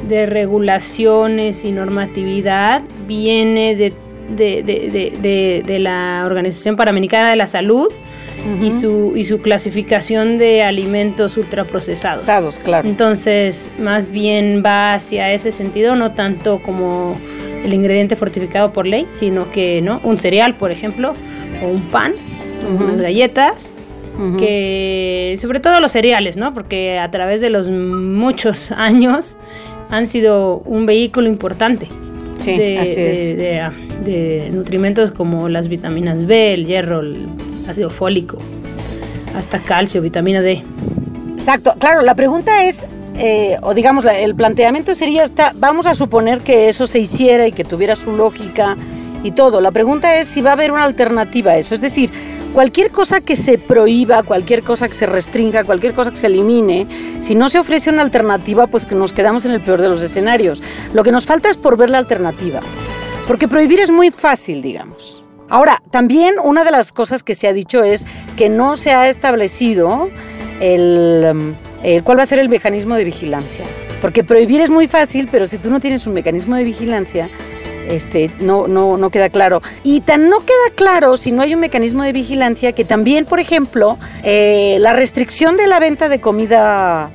de 0.08 0.26
regulaciones 0.26 1.64
y 1.64 1.72
normatividad 1.72 2.82
viene 3.06 3.74
de, 3.74 3.92
de, 4.36 4.62
de, 4.62 5.62
de 5.64 5.78
la 5.78 6.22
Organización 6.26 6.76
Panamericana 6.76 7.30
de 7.30 7.36
la 7.36 7.46
Salud, 7.46 7.88
y, 8.60 8.70
su, 8.72 9.12
y 9.14 9.24
su 9.24 9.38
clasificación 9.38 10.38
de 10.38 10.62
alimentos 10.62 11.36
ultraprocesados. 11.36 12.58
claro. 12.58 12.88
Entonces, 12.88 13.70
más 13.78 14.10
bien 14.10 14.62
va 14.64 14.94
hacia 14.94 15.32
ese 15.32 15.52
sentido, 15.52 15.96
no 15.96 16.12
tanto 16.12 16.60
como 16.62 17.16
el 17.64 17.72
ingrediente 17.72 18.16
fortificado 18.16 18.72
por 18.72 18.86
ley, 18.86 19.06
sino 19.12 19.48
que 19.50 19.80
no 19.80 20.00
un 20.02 20.18
cereal, 20.18 20.56
por 20.56 20.72
ejemplo, 20.72 21.14
o 21.62 21.68
un 21.68 21.82
pan, 21.82 22.14
unas 22.62 23.00
galletas, 23.00 23.70
que 24.38 25.34
sobre 25.38 25.60
todo 25.60 25.80
los 25.80 25.92
cereales, 25.92 26.36
¿no? 26.36 26.52
Porque 26.54 26.98
a 26.98 27.10
través 27.10 27.40
de 27.40 27.50
los 27.50 27.68
muchos 27.70 28.70
años 28.76 29.36
han 29.90 30.06
sido 30.06 30.58
un 30.64 30.86
vehículo 30.86 31.28
importante. 31.28 31.88
de, 32.44 33.70
de, 34.04 34.50
nutrimentos 34.52 35.12
como 35.12 35.48
las 35.48 35.68
vitaminas 35.68 36.26
B, 36.26 36.54
el 36.54 36.66
hierro, 36.66 37.00
el 37.00 37.26
ácido 37.68 37.88
fólico, 37.88 38.38
hasta 39.36 39.60
calcio, 39.60 40.02
vitamina 40.02 40.40
D. 40.40 40.62
Exacto, 41.36 41.74
claro, 41.78 42.02
la 42.02 42.14
pregunta 42.14 42.64
es, 42.64 42.86
eh, 43.18 43.56
o 43.62 43.74
digamos, 43.74 44.04
el 44.04 44.34
planteamiento 44.34 44.94
sería, 44.94 45.22
esta, 45.22 45.52
vamos 45.56 45.86
a 45.86 45.94
suponer 45.94 46.40
que 46.40 46.68
eso 46.68 46.86
se 46.86 46.98
hiciera 46.98 47.46
y 47.46 47.52
que 47.52 47.64
tuviera 47.64 47.96
su 47.96 48.12
lógica 48.12 48.76
y 49.22 49.32
todo. 49.32 49.60
La 49.60 49.70
pregunta 49.70 50.16
es 50.16 50.28
si 50.28 50.40
va 50.40 50.50
a 50.50 50.52
haber 50.54 50.72
una 50.72 50.84
alternativa 50.84 51.52
a 51.52 51.56
eso. 51.56 51.74
Es 51.74 51.80
decir, 51.80 52.12
cualquier 52.52 52.90
cosa 52.90 53.20
que 53.20 53.36
se 53.36 53.58
prohíba, 53.58 54.22
cualquier 54.22 54.62
cosa 54.62 54.88
que 54.88 54.94
se 54.94 55.06
restrinja, 55.06 55.64
cualquier 55.64 55.94
cosa 55.94 56.10
que 56.10 56.16
se 56.16 56.26
elimine, 56.26 56.86
si 57.20 57.34
no 57.34 57.48
se 57.48 57.58
ofrece 57.58 57.90
una 57.90 58.02
alternativa, 58.02 58.66
pues 58.66 58.86
que 58.86 58.94
nos 58.94 59.12
quedamos 59.12 59.44
en 59.44 59.52
el 59.52 59.60
peor 59.60 59.80
de 59.80 59.88
los 59.88 60.02
escenarios. 60.02 60.62
Lo 60.92 61.02
que 61.02 61.12
nos 61.12 61.26
falta 61.26 61.48
es 61.48 61.56
por 61.56 61.76
ver 61.76 61.90
la 61.90 61.98
alternativa. 61.98 62.60
Porque 63.26 63.48
prohibir 63.48 63.80
es 63.80 63.90
muy 63.90 64.10
fácil, 64.10 64.62
digamos. 64.62 65.24
Ahora, 65.48 65.82
también 65.90 66.36
una 66.42 66.64
de 66.64 66.70
las 66.70 66.92
cosas 66.92 67.22
que 67.22 67.34
se 67.34 67.46
ha 67.46 67.52
dicho 67.52 67.82
es 67.82 68.06
que 68.36 68.48
no 68.48 68.76
se 68.76 68.92
ha 68.92 69.08
establecido 69.08 70.10
el, 70.60 71.54
cuál 72.04 72.18
va 72.18 72.22
a 72.22 72.26
ser 72.26 72.38
el 72.38 72.48
mecanismo 72.48 72.94
de 72.94 73.04
vigilancia. 73.04 73.64
Porque 74.00 74.24
prohibir 74.24 74.60
es 74.60 74.70
muy 74.70 74.88
fácil, 74.88 75.28
pero 75.30 75.46
si 75.46 75.58
tú 75.58 75.70
no 75.70 75.78
tienes 75.78 76.06
un 76.06 76.14
mecanismo 76.14 76.56
de 76.56 76.64
vigilancia, 76.64 77.28
este, 77.88 78.30
no, 78.40 78.68
no, 78.68 78.96
no 78.96 79.10
queda 79.10 79.28
claro. 79.28 79.62
Y 79.82 80.00
tan 80.00 80.28
no 80.28 80.40
queda 80.40 80.74
claro 80.74 81.16
si 81.16 81.32
no 81.32 81.42
hay 81.42 81.54
un 81.54 81.60
mecanismo 81.60 82.02
de 82.02 82.12
vigilancia 82.12 82.72
que 82.72 82.84
también, 82.84 83.24
por 83.24 83.40
ejemplo, 83.40 83.98
eh, 84.22 84.76
la 84.80 84.92
restricción 84.92 85.56
de 85.56 85.66
la 85.66 85.80
venta 85.80 86.08
de 86.08 86.20
comida 86.20 87.10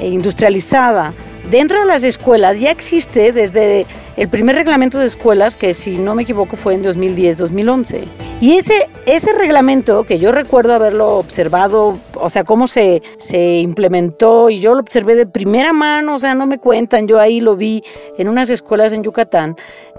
eh, 0.00 0.08
industrializada 0.08 1.12
dentro 1.50 1.80
de 1.80 1.86
las 1.86 2.04
escuelas 2.04 2.60
ya 2.60 2.70
existe 2.70 3.32
desde 3.32 3.86
el 4.16 4.28
primer 4.28 4.56
reglamento 4.56 4.98
de 4.98 5.06
escuelas, 5.06 5.56
que 5.56 5.74
si 5.74 5.98
no 5.98 6.14
me 6.14 6.22
equivoco 6.22 6.56
fue 6.56 6.74
en 6.74 6.84
2010-2011. 6.84 8.04
Y 8.40 8.56
ese, 8.56 8.88
ese 9.06 9.32
reglamento, 9.32 10.04
que 10.04 10.18
yo 10.18 10.32
recuerdo 10.32 10.74
haberlo 10.74 11.16
observado, 11.16 11.98
o 12.22 12.30
sea, 12.30 12.44
cómo 12.44 12.66
se, 12.66 13.02
se 13.18 13.58
implementó, 13.58 14.48
y 14.50 14.60
yo 14.60 14.74
lo 14.74 14.80
observé 14.80 15.14
de 15.14 15.26
primera 15.26 15.72
mano, 15.72 16.14
o 16.14 16.18
sea, 16.18 16.34
no 16.34 16.46
me 16.46 16.58
cuentan, 16.58 17.08
yo 17.08 17.18
ahí 17.18 17.40
lo 17.40 17.56
vi 17.56 17.82
en 18.16 18.28
unas 18.28 18.48
escuelas 18.50 18.92
en 18.92 19.02
Yucatán, 19.02 19.56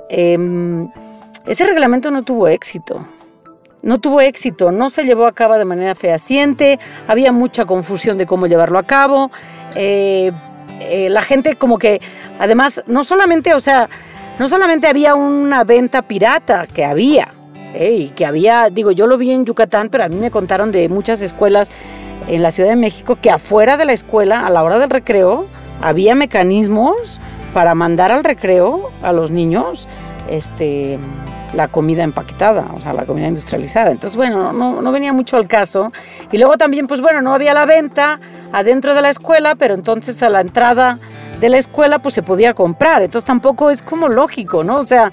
em, 0.10 0.90
ese 1.46 1.66
reglamento 1.66 2.10
no 2.12 2.24
tuvo 2.24 2.48
éxito 2.48 3.06
no 3.84 4.00
tuvo 4.00 4.22
éxito, 4.22 4.72
no 4.72 4.90
se 4.90 5.04
llevó 5.04 5.28
a 5.28 5.34
cabo 5.34 5.58
de 5.58 5.66
manera 5.66 5.94
fehaciente, 5.94 6.80
había 7.06 7.32
mucha 7.32 7.66
confusión 7.66 8.18
de 8.18 8.26
cómo 8.26 8.48
llevarlo 8.48 8.80
a 8.80 8.84
cabo. 8.84 9.30
Eh, 9.76 10.32
eh, 10.80 11.10
la 11.10 11.22
gente 11.22 11.56
como 11.56 11.78
que, 11.78 12.02
además, 12.40 12.82
no 12.88 13.04
solamente, 13.04 13.54
o 13.54 13.60
sea, 13.60 13.90
no 14.40 14.48
solamente 14.48 14.88
había 14.88 15.16
una 15.16 15.66
venta 15.66 16.02
pirata, 16.02 16.66
que 16.66 16.86
había, 16.86 17.34
eh, 17.74 17.92
y 17.92 18.10
que 18.10 18.26
había, 18.26 18.70
digo, 18.70 18.92
yo 18.92 19.06
lo 19.06 19.18
vi 19.18 19.32
en 19.32 19.46
Yucatán, 19.46 19.90
pero 19.90 20.06
a 20.06 20.10
mí 20.10 20.16
me 20.16 20.32
contaron 20.32 20.72
de 20.72 20.88
muchas 20.90 21.22
escuelas 21.22 21.70
en 22.28 22.42
la 22.42 22.52
Ciudad 22.52 22.70
de 22.70 22.76
México 22.76 23.18
que 23.22 23.32
afuera 23.32 23.78
de 23.78 23.86
la 23.86 23.94
escuela, 23.94 24.46
a 24.46 24.50
la 24.50 24.64
hora 24.64 24.78
del 24.80 24.90
recreo, 24.90 25.48
había 25.82 26.16
mecanismos 26.16 27.22
para 27.54 27.76
mandar 27.76 28.12
al 28.12 28.24
recreo 28.24 28.92
a 29.02 29.12
los 29.12 29.32
niños 29.32 29.88
este, 30.30 30.98
la 31.54 31.68
comida 31.68 32.04
empaquetada, 32.04 32.72
o 32.74 32.82
sea, 32.82 32.94
la 32.94 33.06
comida 33.06 33.28
industrializada. 33.28 33.92
Entonces, 33.92 34.18
bueno, 34.18 34.54
no, 34.54 34.82
no 34.82 34.92
venía 34.92 35.14
mucho 35.14 35.38
al 35.38 35.48
caso. 35.48 35.92
Y 36.32 36.38
luego 36.38 36.58
también, 36.58 36.88
pues 36.88 37.02
bueno, 37.02 37.22
no 37.22 37.34
había 37.34 37.54
la 37.54 37.66
venta, 37.66 38.20
adentro 38.52 38.96
de 38.96 39.02
la 39.02 39.10
escuela, 39.10 39.56
pero 39.56 39.74
entonces 39.74 40.22
a 40.24 40.30
la 40.30 40.42
entrada 40.42 41.00
de 41.40 41.50
la 41.50 41.58
escuela 41.58 42.00
pues 42.00 42.16
se 42.16 42.24
podía 42.24 42.54
comprar. 42.54 43.02
Entonces 43.02 43.26
tampoco 43.26 43.70
es 43.70 43.82
como 43.82 44.08
lógico, 44.10 44.64
¿no? 44.64 44.78
O 44.78 44.84
sea, 44.84 45.12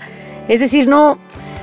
es 0.49 0.61
decir, 0.61 0.89
no, 0.89 1.19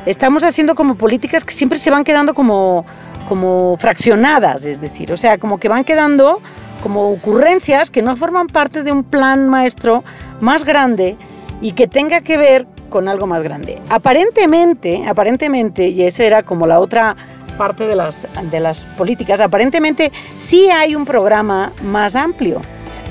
estamos 0.05 0.43
haciendo 0.43 0.75
como 0.75 0.95
políticas 0.95 1.43
que 1.45 1.53
siempre 1.53 1.79
se 1.79 1.89
van 1.89 2.03
quedando 2.03 2.33
como, 2.33 2.85
como 3.27 3.75
fraccionadas, 3.77 4.63
es 4.63 4.79
decir, 4.79 5.11
o 5.11 5.17
sea, 5.17 5.37
como 5.37 5.59
que 5.59 5.67
van 5.67 5.83
quedando 5.83 6.41
como 6.81 7.11
ocurrencias 7.11 7.91
que 7.91 8.01
no 8.01 8.15
forman 8.15 8.47
parte 8.47 8.83
de 8.83 8.91
un 8.91 9.03
plan 9.03 9.49
maestro 9.49 10.03
más 10.39 10.63
grande 10.63 11.17
y 11.61 11.73
que 11.73 11.87
tenga 11.87 12.21
que 12.21 12.37
ver 12.37 12.67
con 12.89 13.07
algo 13.07 13.27
más 13.27 13.43
grande. 13.43 13.81
Aparentemente, 13.89 15.03
aparentemente, 15.07 15.89
y 15.89 16.03
esa 16.03 16.23
era 16.23 16.43
como 16.43 16.65
la 16.67 16.79
otra 16.79 17.15
parte 17.57 17.87
de 17.87 17.95
las, 17.95 18.27
de 18.49 18.59
las 18.59 18.85
políticas. 18.97 19.41
Aparentemente 19.41 20.11
sí 20.37 20.69
hay 20.69 20.95
un 20.95 21.05
programa 21.05 21.73
más 21.83 22.15
amplio 22.15 22.61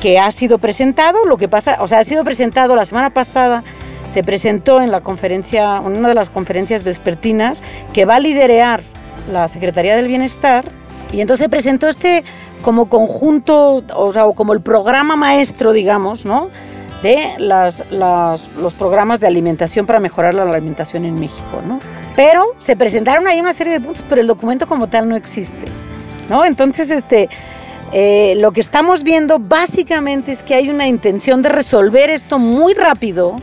que 0.01 0.19
ha 0.19 0.31
sido 0.31 0.59
presentado, 0.59 1.27
lo 1.27 1.37
que 1.37 1.49
pasa, 1.49 1.79
o 1.81 1.89
sea, 1.89 1.99
ha 1.99 2.05
sido 2.05 2.23
presentado 2.23 2.77
la 2.77 2.85
semana 2.85 3.11
pasada, 3.11 3.65
se 4.09 4.23
presentó 4.23 4.81
en 4.81 4.93
la 4.93 5.01
conferencia, 5.01 5.79
en 5.79 5.97
una 5.97 6.09
de 6.09 6.15
las 6.15 6.31
conferencias 6.31 6.85
vespertinas 6.85 7.63
que 7.93 8.05
va 8.05 8.17
a 8.17 8.21
liderar 8.21 8.83
la 9.31 9.49
Secretaría 9.49 9.97
del 9.97 10.09
Bienestar 10.09 10.65
y 11.13 11.21
entonces 11.21 11.45
se 11.45 11.49
presentó 11.49 11.89
este 11.89 12.25
como 12.63 12.89
conjunto, 12.89 13.83
o 13.95 14.13
sea, 14.13 14.25
como 14.35 14.53
el 14.53 14.61
programa 14.61 15.17
maestro, 15.17 15.73
digamos, 15.73 16.25
¿no? 16.25 16.51
de 17.03 17.35
las, 17.39 17.85
los 17.91 18.75
programas 18.75 19.21
de 19.21 19.27
alimentación 19.27 19.87
para 19.87 20.01
mejorar 20.01 20.35
la 20.35 20.43
alimentación 20.43 21.05
en 21.05 21.19
México, 21.19 21.61
¿no? 21.67 21.79
Pero 22.17 22.55
se 22.59 22.77
presentaron 22.77 23.27
ahí 23.27 23.41
una 23.41 23.53
serie 23.53 23.75
de 23.75 23.81
puntos, 23.81 24.05
pero 24.09 24.21
el 24.21 24.27
documento 24.27 24.67
como 24.67 24.89
tal 24.89 25.09
no 25.09 25.17
existe, 25.17 25.67
¿no? 26.29 26.45
Entonces, 26.45 26.91
este, 26.91 27.29
eh, 27.93 28.35
lo 28.39 28.53
que 28.53 28.61
estamos 28.61 29.03
viendo 29.03 29.39
básicamente 29.39 30.33
es 30.33 30.43
que 30.43 30.55
hay 30.55 30.71
una 30.71 30.89
intención 30.89 31.43
de 31.43 31.51
resolver 31.51 32.11
esto 32.11 32.39
muy 32.39 32.73
rápido, 32.75 33.37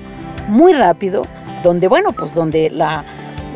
muy 0.48 0.74
rápido, 0.74 1.22
donde, 1.64 1.88
bueno, 1.88 2.12
pues 2.12 2.34
donde 2.34 2.70
la, 2.70 3.06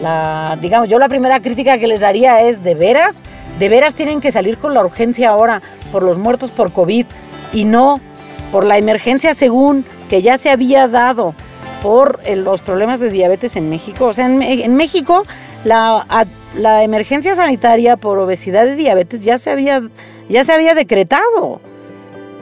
la, 0.02 0.58
digamos, 0.62 0.90
yo 0.90 1.00
la 1.00 1.10
primera 1.10 1.40
crítica 1.40 1.78
que 1.78 1.88
les 1.88 2.04
haría 2.04 2.42
es, 2.42 2.64
de 2.64 2.76
veras, 2.76 3.24
de 3.60 3.70
veras 3.70 3.96
tienen 3.96 4.22
que 4.22 4.32
salir 4.32 4.58
con 4.58 4.74
la 4.74 4.84
urgencia 4.84 5.30
ahora 5.30 5.62
por 5.92 6.04
los 6.04 6.18
muertos 6.18 6.52
por 6.52 6.72
COVID 6.72 7.06
y 7.54 7.66
no 7.66 8.00
por 8.52 8.66
la 8.66 8.78
emergencia 8.78 9.34
según 9.34 9.86
que 10.10 10.22
ya 10.22 10.38
se 10.38 10.50
había 10.50 10.88
dado 10.88 11.34
por 11.82 12.20
los 12.30 12.62
problemas 12.62 13.00
de 13.00 13.10
diabetes 13.10 13.56
en 13.56 13.70
México. 13.70 14.06
O 14.06 14.14
sea, 14.14 14.26
en, 14.26 14.76
México 14.76 15.24
la, 15.64 16.06
la, 16.58 16.84
emergencia 16.84 17.36
sanitaria 17.36 17.98
por 17.98 18.18
obesidad 18.20 18.66
y 18.68 18.76
diabetes 18.76 19.24
ya 19.24 19.38
se, 19.38 19.52
había, 19.52 19.82
ya 20.30 20.44
se 20.44 20.54
había 20.54 20.76
decretado. 20.76 21.62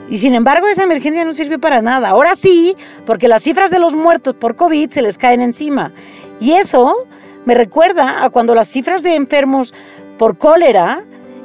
Y 0.08 0.18
sin 0.18 0.34
embargo 0.34 0.68
esa 0.68 0.84
emergencia 0.84 1.24
no 1.24 1.32
sirvió 1.32 1.60
para 1.60 1.82
nada. 1.82 2.10
Ahora 2.10 2.34
sí, 2.34 2.76
porque 3.04 3.28
las 3.28 3.42
cifras 3.42 3.70
de 3.70 3.78
los 3.78 3.94
muertos 3.94 4.34
por 4.34 4.56
COVID 4.56 4.90
se 4.90 5.02
les 5.02 5.18
caen 5.18 5.40
encima. 5.40 5.92
Y 6.38 6.52
eso 6.52 6.94
me 7.46 7.54
recuerda 7.54 8.24
a 8.24 8.28
cuando 8.28 8.54
las 8.54 8.68
cifras 8.68 9.02
de 9.02 9.14
enfermos 9.14 9.72
por 10.18 10.36
cólera 10.36 11.00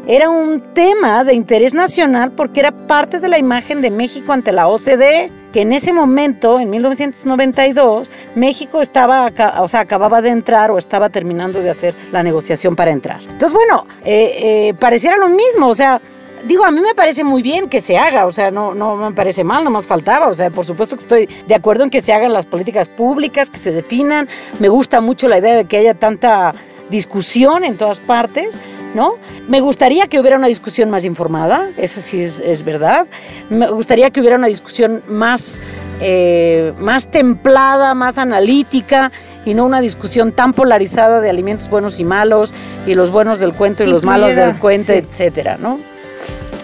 era 0.08 0.30
un 0.30 0.60
tema 0.74 1.24
de 1.24 1.36
interés 1.36 1.74
nacional 1.74 2.32
porque 2.32 2.60
era 2.60 2.72
parte 2.72 3.20
de 3.20 3.30
la 3.30 3.38
imagen 3.38 3.82
de 3.82 3.92
México 3.92 4.34
ante 4.34 4.52
la 4.52 4.68
OCDE, 4.68 5.32
que 5.54 5.62
en 5.62 5.74
ese 5.74 5.94
momento, 5.94 6.60
en 6.60 6.72
1992, 6.72 8.10
México 8.34 8.82
estaba, 8.82 9.32
o 9.60 9.68
sea, 9.68 9.82
acababa 9.82 10.22
de 10.22 10.30
entrar 10.30 10.72
o 10.72 10.80
estaba 10.80 11.10
terminando 11.10 11.62
de 11.62 11.70
hacer 11.70 11.96
la 12.12 12.24
negociación 12.24 12.76
para 12.76 12.92
entrar. 12.92 13.22
Entonces, 13.22 13.54
bueno, 13.54 13.86
eh, 14.04 14.70
eh, 14.70 14.74
pareciera 14.80 15.18
lo 15.18 15.30
mismo, 15.30 15.68
o 15.68 15.76
sea, 15.76 16.02
digo, 16.46 16.66
a 16.66 16.72
mí 16.72 16.82
me 16.82 16.94
parece 16.94 17.24
muy 17.24 17.42
bien 17.42 17.70
que 17.70 17.82
se 17.82 17.98
haga, 17.98 18.26
o 18.26 18.32
sea, 18.32 18.52
no, 18.52 18.74
no 18.74 18.96
me 18.96 19.12
parece 19.14 19.44
mal, 19.44 19.64
no 19.64 19.70
más 19.70 19.88
faltaba, 19.88 20.28
o 20.28 20.36
sea, 20.36 20.50
por 20.50 20.66
supuesto 20.66 20.96
que 20.96 21.02
estoy 21.02 21.30
de 21.48 21.56
acuerdo 21.56 21.84
en 21.84 21.90
que 21.90 22.02
se 22.02 22.14
hagan 22.14 22.34
las 22.34 22.46
políticas 22.46 22.90
públicas, 22.90 23.50
que 23.50 23.58
se 23.58 23.72
definan, 23.72 24.28
me 24.60 24.70
gusta 24.70 25.02
mucho 25.02 25.28
la 25.28 25.38
idea 25.38 25.56
de 25.56 25.66
que 25.66 25.78
haya 25.78 25.94
tanta 25.94 26.54
discusión 26.90 27.64
en 27.64 27.78
todas 27.78 28.00
partes, 28.00 28.60
¿no? 28.94 29.16
Me 29.48 29.62
gustaría 29.62 30.08
que 30.08 30.20
hubiera 30.20 30.38
una 30.38 30.48
discusión 30.48 30.90
más 30.90 31.06
informada, 31.06 31.70
eso 31.78 32.02
sí 32.02 32.22
es, 32.22 32.64
verdad. 32.64 33.08
Me 33.50 33.70
gustaría 33.70 34.10
que 34.12 34.20
hubiera 34.20 34.36
una 34.36 34.48
discusión 34.48 35.02
más, 35.08 35.60
eh, 36.02 36.74
más 36.80 37.08
templada, 37.08 37.94
más 37.94 38.18
analítica 38.18 39.12
y 39.46 39.54
no 39.54 39.66
una 39.66 39.82
discusión 39.82 40.34
tan 40.34 40.54
polarizada 40.54 41.22
de 41.22 41.30
alimentos 41.30 41.70
buenos 41.70 42.00
y 42.00 42.04
malos 42.04 42.54
y 42.86 42.94
los 42.94 43.12
buenos 43.12 43.40
del 43.40 43.54
cuento 43.54 43.84
y 43.84 43.88
los 43.88 44.04
malos 44.04 44.36
del 44.36 44.56
cuento, 44.58 44.94
etcétera, 44.94 45.58
¿no? 45.58 45.80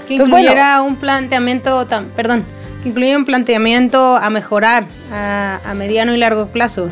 Que 0.08 0.16
incluyera 0.16 0.82
un 0.82 0.96
planteamiento, 0.96 1.88
perdón, 2.16 2.44
que 2.84 3.16
un 3.16 3.26
planteamiento 3.26 4.16
a 4.16 4.30
mejorar 4.30 4.86
a, 5.12 5.74
mediano 5.76 6.14
y 6.14 6.18
largo 6.18 6.48
plazo. 6.48 6.90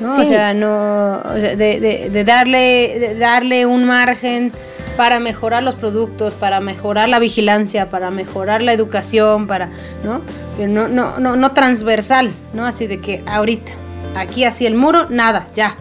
¿no? 0.00 0.16
O 0.16 0.24
sea, 0.24 0.52
no 0.52 1.22
de, 1.34 2.24
darle 2.24 2.98
de 2.98 3.14
darle 3.18 3.66
un 3.66 3.84
margen 3.84 4.52
para 4.96 5.20
mejorar 5.20 5.62
los 5.62 5.76
productos, 5.76 6.32
para 6.32 6.60
mejorar 6.60 7.08
la 7.08 7.18
vigilancia, 7.18 7.90
para 7.90 8.10
mejorar 8.10 8.62
la 8.62 8.72
educación, 8.72 9.46
para, 9.46 9.70
¿no? 10.02 10.22
Pero 10.56 10.68
no, 10.70 10.88
no, 10.88 11.18
no, 11.18 11.36
no 11.36 11.52
transversal, 11.52 12.30
¿no? 12.54 12.66
Así 12.66 12.86
de 12.86 13.00
que 13.00 13.22
ahorita, 13.26 13.72
aquí 14.16 14.44
así 14.44 14.64
el 14.64 14.74
muro, 14.74 15.08
nada, 15.10 15.46
ya. 15.54 15.76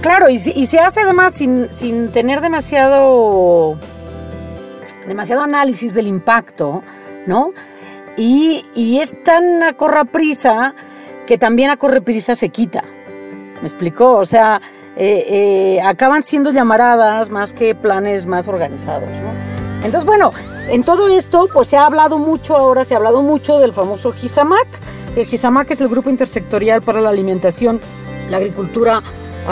Claro, 0.00 0.28
y, 0.28 0.34
y 0.34 0.66
se 0.66 0.80
hace 0.80 1.00
además 1.00 1.32
sin, 1.32 1.72
sin 1.72 2.10
tener 2.10 2.40
demasiado, 2.40 3.76
demasiado 5.06 5.42
análisis 5.42 5.94
del 5.94 6.06
impacto, 6.06 6.82
¿no? 7.26 7.52
Y, 8.16 8.64
y 8.74 8.98
es 8.98 9.14
tan 9.22 9.62
a 9.62 9.76
corraprisa 9.76 10.74
que 11.26 11.38
también 11.38 11.70
a 11.70 11.76
correprisa 11.76 12.34
se 12.34 12.48
quita. 12.48 12.82
¿Me 13.60 13.66
explicó? 13.66 14.16
O 14.16 14.24
sea, 14.24 14.60
eh, 14.96 15.24
eh, 15.28 15.80
acaban 15.82 16.22
siendo 16.22 16.50
llamaradas 16.50 17.30
más 17.30 17.54
que 17.54 17.74
planes 17.74 18.26
más 18.26 18.48
organizados, 18.48 19.20
¿no? 19.20 19.30
Entonces, 19.84 20.04
bueno, 20.04 20.32
en 20.68 20.82
todo 20.82 21.08
esto, 21.08 21.48
pues 21.52 21.68
se 21.68 21.76
ha 21.76 21.86
hablado 21.86 22.18
mucho 22.18 22.56
ahora, 22.56 22.84
se 22.84 22.94
ha 22.94 22.98
hablado 22.98 23.22
mucho 23.22 23.58
del 23.58 23.72
famoso 23.72 24.12
GISAMAC. 24.12 24.66
El 25.16 25.26
GISAMAC 25.26 25.70
es 25.70 25.80
el 25.80 25.88
Grupo 25.88 26.10
Intersectorial 26.10 26.82
para 26.82 27.00
la 27.00 27.08
Alimentación, 27.08 27.80
la 28.28 28.36
Agricultura 28.36 29.02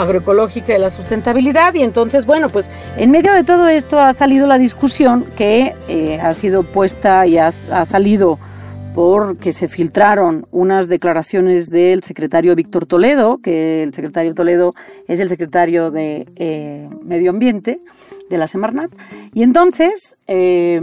agroecológica 0.01 0.75
y 0.75 0.79
la 0.79 0.89
sustentabilidad. 0.89 1.73
Y 1.73 1.83
entonces, 1.83 2.25
bueno, 2.25 2.49
pues 2.49 2.69
en 2.97 3.11
medio 3.11 3.33
de 3.33 3.43
todo 3.43 3.67
esto 3.67 3.99
ha 3.99 4.13
salido 4.13 4.47
la 4.47 4.57
discusión 4.57 5.25
que 5.37 5.75
eh, 5.87 6.19
ha 6.21 6.33
sido 6.33 6.63
puesta 6.63 7.25
y 7.25 7.37
ha, 7.37 7.47
ha 7.47 7.85
salido 7.85 8.39
porque 8.93 9.51
se 9.51 9.67
filtraron 9.67 10.47
unas 10.51 10.87
declaraciones 10.89 11.69
del 11.69 12.03
secretario 12.03 12.55
Víctor 12.55 12.85
Toledo, 12.85 13.37
que 13.37 13.83
el 13.83 13.93
secretario 13.93 14.33
Toledo 14.33 14.73
es 15.07 15.19
el 15.19 15.29
secretario 15.29 15.91
de 15.91 16.27
eh, 16.35 16.89
Medio 17.03 17.29
Ambiente 17.29 17.81
de 18.29 18.37
la 18.37 18.47
Semarnat. 18.47 18.91
Y 19.33 19.43
entonces 19.43 20.17
eh, 20.27 20.81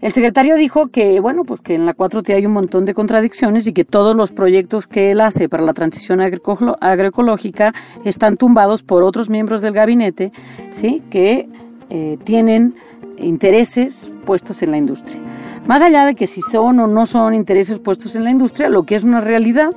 el 0.00 0.12
secretario 0.12 0.54
dijo 0.56 0.88
que, 0.88 1.18
bueno, 1.20 1.44
pues 1.44 1.60
que 1.60 1.74
en 1.74 1.86
la 1.86 1.96
4T 1.96 2.34
hay 2.34 2.46
un 2.46 2.52
montón 2.52 2.84
de 2.84 2.94
contradicciones 2.94 3.66
y 3.66 3.72
que 3.72 3.84
todos 3.84 4.14
los 4.14 4.30
proyectos 4.30 4.86
que 4.86 5.10
él 5.10 5.20
hace 5.20 5.48
para 5.48 5.64
la 5.64 5.74
transición 5.74 6.20
agroecológica 6.20 7.74
están 8.04 8.36
tumbados 8.36 8.82
por 8.82 9.02
otros 9.02 9.28
miembros 9.28 9.60
del 9.60 9.74
gabinete, 9.74 10.32
¿sí? 10.70 11.02
Que 11.10 11.48
eh, 11.90 12.18
tienen 12.24 12.74
intereses 13.16 14.12
puestos 14.24 14.62
en 14.62 14.70
la 14.70 14.78
industria. 14.78 15.20
Más 15.66 15.82
allá 15.82 16.04
de 16.04 16.14
que 16.14 16.26
si 16.26 16.40
son 16.40 16.80
o 16.80 16.86
no 16.86 17.06
son 17.06 17.34
intereses 17.34 17.78
puestos 17.78 18.16
en 18.16 18.24
la 18.24 18.30
industria, 18.30 18.68
lo 18.68 18.84
que 18.84 18.94
es 18.94 19.04
una 19.04 19.20
realidad, 19.20 19.72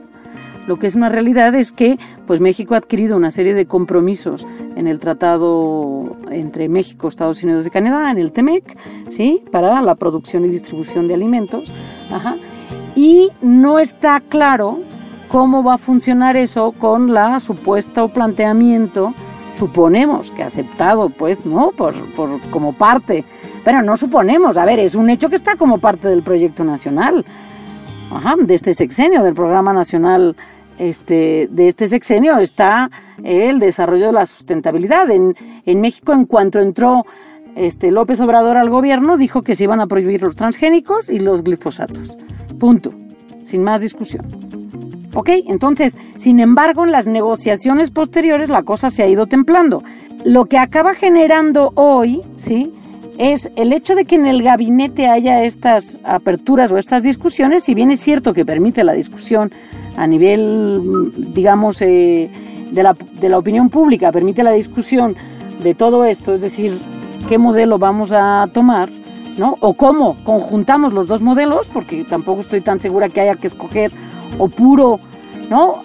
lo 0.68 0.78
que 0.78 0.88
es 0.88 0.96
una 0.96 1.10
realidad 1.10 1.54
es 1.56 1.72
que 1.72 1.98
pues 2.28 2.40
México 2.40 2.76
ha 2.76 2.78
adquirido 2.78 3.18
una 3.18 3.32
serie 3.32 3.54
de 3.54 3.66
compromisos 3.66 4.48
en 4.76 4.88
el 4.88 5.00
tratado 5.00 6.18
entre 6.30 6.70
México, 6.70 7.08
Estados 7.08 7.44
Unidos 7.44 7.66
y 7.68 7.70
Canadá, 7.72 8.12
en 8.12 8.20
el 8.20 8.32
TEMEC, 8.32 8.78
¿sí? 9.10 9.44
para 9.52 9.82
la 9.82 9.96
producción 9.96 10.46
y 10.46 10.50
distribución 10.50 11.08
de 11.08 11.16
alimentos. 11.16 11.74
Y 12.96 13.30
no 13.42 13.80
está 13.80 14.20
claro 14.20 14.80
cómo 15.28 15.64
va 15.64 15.76
a 15.76 15.78
funcionar 15.78 16.38
eso 16.38 16.74
con 16.74 17.14
la 17.14 17.40
supuesta 17.40 18.04
o 18.04 18.10
planteamiento 18.10 19.14
suponemos 19.56 20.32
que 20.32 20.44
aceptado, 20.44 21.10
pues, 21.10 21.46
¿no? 21.46 21.72
Por, 21.72 21.96
por, 22.14 22.40
como 22.50 22.74
parte. 22.74 23.24
Pero 23.64 23.82
no 23.82 23.96
suponemos, 23.98 24.58
a 24.58 24.66
ver, 24.66 24.80
es 24.80 24.96
un 24.96 25.10
hecho 25.10 25.30
que 25.30 25.36
está 25.36 25.56
como 25.56 25.78
parte 25.78 26.08
del 26.08 26.24
proyecto 26.24 26.64
nacional, 26.64 27.26
ajá, 28.12 28.36
de 28.38 28.54
este 28.54 28.74
sexenio, 28.74 29.24
del 29.24 29.34
programa 29.34 29.74
nacional 29.74 30.36
este, 30.82 31.48
de 31.52 31.68
este 31.68 31.88
sexenio, 31.88 32.38
está 32.38 32.90
el 33.24 33.60
desarrollo 33.60 34.08
de 34.08 34.14
la 34.14 34.26
sustentabilidad. 34.26 35.10
En, 35.12 35.82
México, 35.82 36.14
en 36.14 36.26
cuanto 36.26 36.60
entró 36.60 37.06
este, 37.56 37.92
López 37.92 38.20
Obrador 38.22 38.58
al 38.58 38.70
gobierno, 38.70 39.18
dijo 39.18 39.44
que 39.44 39.56
se 39.56 39.66
iban 39.66 39.80
a 39.80 39.88
prohibir 39.88 40.24
los 40.24 40.36
transgénicos 40.36 41.10
y 41.10 41.20
los 41.20 41.44
glifosatos. 41.44 42.18
Punto. 42.60 42.94
Sin 43.44 43.64
más 43.64 43.82
discusión. 43.82 44.52
¿Ok? 45.14 45.30
Entonces, 45.48 45.98
sin 46.18 46.40
embargo, 46.40 46.86
en 46.86 46.92
las 46.92 47.06
negociaciones 47.06 47.92
posteriores 47.92 48.50
la 48.50 48.64
cosa 48.64 48.90
se 48.90 49.04
ha 49.04 49.08
ido 49.08 49.28
templando. 49.28 49.84
Lo 50.24 50.46
que 50.46 50.58
acaba 50.58 50.96
generando 50.96 51.74
hoy, 51.76 52.24
¿sí? 52.36 52.74
Es 53.22 53.52
el 53.56 53.72
hecho 53.72 53.94
de 53.94 54.06
que 54.06 54.16
en 54.16 54.26
el 54.26 54.42
gabinete 54.42 55.06
haya 55.06 55.44
estas 55.44 56.00
aperturas 56.04 56.72
o 56.72 56.80
estas 56.80 57.04
discusiones, 57.04 57.64
si 57.64 57.76
bien 57.76 57.92
es 57.92 58.00
cierto 58.00 58.34
que 58.34 58.48
permite 58.48 58.84
la 58.84 58.94
discusión 58.94 59.52
a 59.96 60.08
nivel, 60.08 61.14
digamos, 61.32 61.84
eh, 61.84 62.32
de, 62.72 62.82
la, 62.82 62.98
de 63.20 63.30
la 63.30 63.38
opinión 63.38 63.70
pública, 63.70 64.12
permite 64.12 64.42
la 64.42 64.54
discusión 64.54 65.16
de 65.62 65.76
todo 65.76 66.04
esto, 66.04 66.34
es 66.34 66.42
decir, 66.42 66.72
qué 67.28 67.38
modelo 67.38 67.78
vamos 67.78 68.12
a 68.12 68.50
tomar, 68.52 68.90
¿no? 69.38 69.56
O 69.60 69.76
cómo 69.76 70.18
conjuntamos 70.24 70.92
los 70.92 71.06
dos 71.06 71.22
modelos, 71.22 71.70
porque 71.70 72.04
tampoco 72.04 72.42
estoy 72.42 72.62
tan 72.62 72.80
segura 72.80 73.08
que 73.10 73.22
haya 73.22 73.36
que 73.36 73.46
escoger 73.46 73.94
o 74.40 74.50
puro, 74.50 75.00
¿no? 75.48 75.84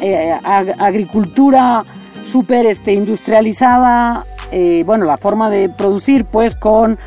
Eh, 0.00 0.32
agricultura 0.78 1.84
súper 2.22 2.66
este, 2.66 2.92
industrializada, 2.92 4.22
eh, 4.50 4.82
bueno, 4.84 5.04
la 5.04 5.16
forma 5.16 5.50
de 5.50 5.68
producir 5.68 6.24
pues 6.24 6.54
con 6.54 6.98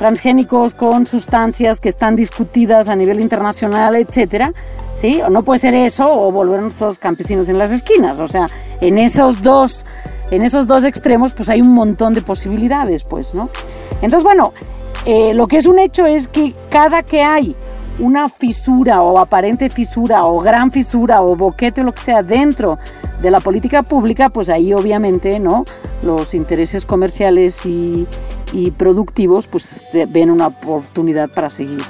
transgénicos, 0.00 0.72
con 0.72 1.04
sustancias 1.04 1.78
que 1.78 1.90
están 1.90 2.16
discutidas 2.16 2.88
a 2.88 2.96
nivel 2.96 3.20
internacional, 3.20 3.96
etcétera, 3.96 4.50
¿sí? 4.92 5.20
O 5.20 5.28
no 5.28 5.44
puede 5.44 5.58
ser 5.58 5.74
eso 5.74 6.10
o 6.10 6.32
volvernos 6.32 6.74
todos 6.76 6.96
campesinos 6.96 7.50
en 7.50 7.58
las 7.58 7.70
esquinas, 7.70 8.18
o 8.18 8.26
sea, 8.26 8.46
en 8.80 8.96
esos 8.96 9.42
dos, 9.42 9.84
en 10.30 10.42
esos 10.42 10.66
dos 10.66 10.84
extremos 10.84 11.34
pues 11.34 11.50
hay 11.50 11.60
un 11.60 11.74
montón 11.74 12.14
de 12.14 12.22
posibilidades, 12.22 13.04
pues, 13.04 13.34
¿no? 13.34 13.50
Entonces, 14.00 14.22
bueno, 14.22 14.54
eh, 15.04 15.34
lo 15.34 15.46
que 15.46 15.58
es 15.58 15.66
un 15.66 15.78
hecho 15.78 16.06
es 16.06 16.28
que 16.28 16.54
cada 16.70 17.02
que 17.02 17.22
hay 17.22 17.54
una 18.00 18.28
fisura 18.28 19.02
o 19.02 19.18
aparente 19.18 19.68
fisura 19.68 20.24
o 20.24 20.40
gran 20.40 20.70
fisura 20.70 21.22
o 21.22 21.36
boquete 21.36 21.82
o 21.82 21.84
lo 21.84 21.94
que 21.94 22.00
sea 22.00 22.22
dentro 22.22 22.78
de 23.20 23.30
la 23.30 23.40
política 23.40 23.82
pública, 23.82 24.30
pues 24.30 24.48
ahí 24.48 24.72
obviamente 24.72 25.38
no 25.38 25.64
los 26.02 26.34
intereses 26.34 26.86
comerciales 26.86 27.64
y, 27.66 28.06
productivos 28.76 29.46
pues 29.46 29.90
ven 30.08 30.28
una 30.30 30.48
oportunidad 30.48 31.30
para 31.30 31.48
seguir 31.50 31.80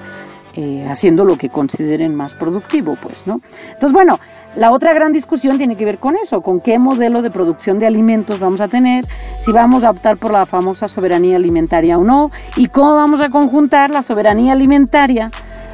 eh, 0.54 0.86
haciendo 0.90 1.24
lo 1.24 1.38
que 1.38 1.48
consideren 1.48 2.14
más 2.14 2.34
productivo, 2.34 2.98
pues, 3.00 3.26
¿no? 3.26 3.40
Entonces, 3.68 3.92
bueno, 3.92 4.18
la 4.56 4.72
otra 4.72 4.92
gran 4.92 5.12
discusión 5.12 5.58
tiene 5.58 5.76
que 5.76 5.84
ver 5.84 5.98
con 5.98 6.16
eso, 6.16 6.42
con 6.42 6.60
qué 6.60 6.78
modelo 6.78 7.22
de 7.22 7.30
producción 7.30 7.78
de 7.78 7.86
alimentos 7.86 8.40
vamos 8.40 8.60
a 8.60 8.68
tener, 8.68 9.06
si 9.38 9.52
vamos 9.52 9.84
a 9.84 9.90
optar 9.90 10.18
por 10.18 10.32
la 10.32 10.44
famosa 10.44 10.88
soberanía 10.88 11.36
alimentaria 11.36 11.96
o 11.96 12.04
no, 12.04 12.30
y 12.56 12.66
cómo 12.66 12.96
vamos 12.96 13.20
a 13.20 13.30
conjuntar 13.30 13.90
la 13.90 14.02
soberanía 14.02 14.52
alimentaria 14.52 15.30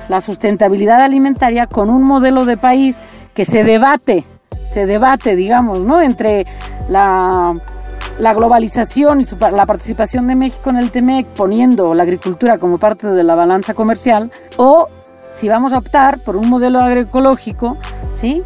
la 0.09 0.21
sustentabilidad 0.21 1.01
alimentaria 1.01 1.66
con 1.66 1.90
un 1.90 2.03
modelo 2.03 2.45
de 2.45 2.57
país 2.57 3.01
que 3.35 3.45
se 3.45 3.64
debate, 3.64 4.25
se 4.51 4.87
debate, 4.87 5.37
digamos, 5.37 5.81
¿no? 5.81 6.01
Entre 6.01 6.47
la, 6.88 7.55
globalización 8.19 9.21
y 9.21 9.25
la 9.53 9.66
participación 9.66 10.27
de 10.27 10.37
México 10.37 10.71
en 10.71 10.77
el 10.77 10.90
TEMEC, 10.90 11.29
poniendo 11.35 11.95
la 11.95 12.03
agricultura 12.03 12.59
como 12.59 12.79
parte 12.79 13.09
de 13.09 13.23
la 13.23 13.35
balanza 13.35 13.75
comercial, 13.75 14.31
o 14.57 14.88
si 15.31 15.49
vamos 15.49 15.73
a 15.73 15.79
optar 15.79 16.19
por 16.21 16.37
un 16.37 16.49
modelo 16.49 16.81
agroecológico, 16.81 17.77
¿sí? 18.12 18.42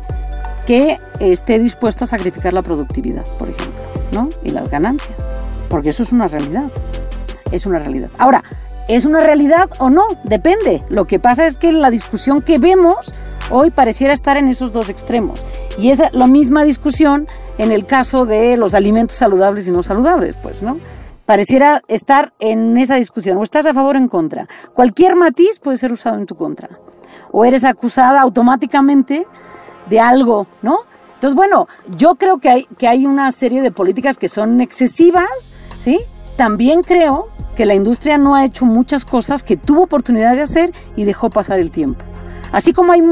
Que 0.66 0.98
esté 1.20 1.58
dispuesto 1.58 2.04
a 2.04 2.06
sacrificar 2.06 2.52
la 2.52 2.62
productividad, 2.62 3.24
por 3.38 3.48
ejemplo, 3.48 3.84
¿no? 4.12 4.28
Y 4.42 4.50
las 4.50 4.70
ganancias, 4.70 5.34
porque 5.68 5.90
eso 5.90 6.02
es 6.02 6.12
una 6.12 6.26
realidad, 6.26 6.70
es 7.52 7.64
una 7.66 7.78
realidad. 7.78 8.10
Ahora, 8.18 8.42
¿Es 8.88 9.04
una 9.04 9.20
realidad 9.20 9.70
o 9.78 9.90
no? 9.90 10.04
Depende. 10.24 10.82
Lo 10.88 11.06
que 11.06 11.18
pasa 11.18 11.46
es 11.46 11.56
que 11.56 11.72
la 11.72 11.90
discusión 11.90 12.42
que 12.42 12.58
vemos 12.58 13.14
hoy 13.50 13.70
pareciera 13.70 14.12
estar 14.12 14.36
en 14.36 14.48
esos 14.48 14.72
dos 14.72 14.88
extremos. 14.88 15.42
Y 15.78 15.90
es 15.90 16.02
la 16.12 16.26
misma 16.26 16.64
discusión 16.64 17.28
en 17.58 17.72
el 17.72 17.86
caso 17.86 18.26
de 18.26 18.56
los 18.56 18.74
alimentos 18.74 19.16
saludables 19.16 19.68
y 19.68 19.70
no 19.70 19.82
saludables, 19.82 20.36
pues, 20.42 20.62
¿no? 20.62 20.78
Pareciera 21.26 21.82
estar 21.86 22.32
en 22.40 22.76
esa 22.78 22.96
discusión. 22.96 23.36
O 23.38 23.42
estás 23.42 23.66
a 23.66 23.74
favor 23.74 23.96
o 23.96 23.98
en 23.98 24.08
contra. 24.08 24.48
Cualquier 24.74 25.14
matiz 25.14 25.60
puede 25.60 25.76
ser 25.76 25.92
usado 25.92 26.16
en 26.16 26.26
tu 26.26 26.34
contra. 26.34 26.68
O 27.30 27.44
eres 27.44 27.64
acusada 27.64 28.20
automáticamente 28.20 29.26
de 29.88 30.00
algo, 30.00 30.46
¿no? 30.62 30.80
Entonces, 31.14 31.36
bueno, 31.36 31.68
yo 31.96 32.14
creo 32.14 32.38
que 32.38 32.48
hay, 32.48 32.64
que 32.78 32.88
hay 32.88 33.06
una 33.06 33.30
serie 33.30 33.62
de 33.62 33.70
políticas 33.70 34.16
que 34.16 34.28
son 34.28 34.60
excesivas, 34.60 35.52
¿sí? 35.76 36.00
también 36.40 36.82
creo 36.82 37.28
que 37.60 37.66
la 37.66 37.74
industria 37.74 38.16
no 38.16 38.36
ha 38.36 38.46
hecho 38.46 38.64
muchas 38.64 39.04
cosas 39.04 39.42
que 39.42 39.58
tuvo 39.58 39.82
oportunidad 39.82 40.34
de 40.34 40.40
hacer 40.40 40.72
y 40.96 41.04
dejó 41.04 41.28
pasar 41.28 41.60
el 41.60 41.70
tiempo. 41.70 42.02
Así 42.52 42.72
como 42.72 42.92
hay 42.92 43.02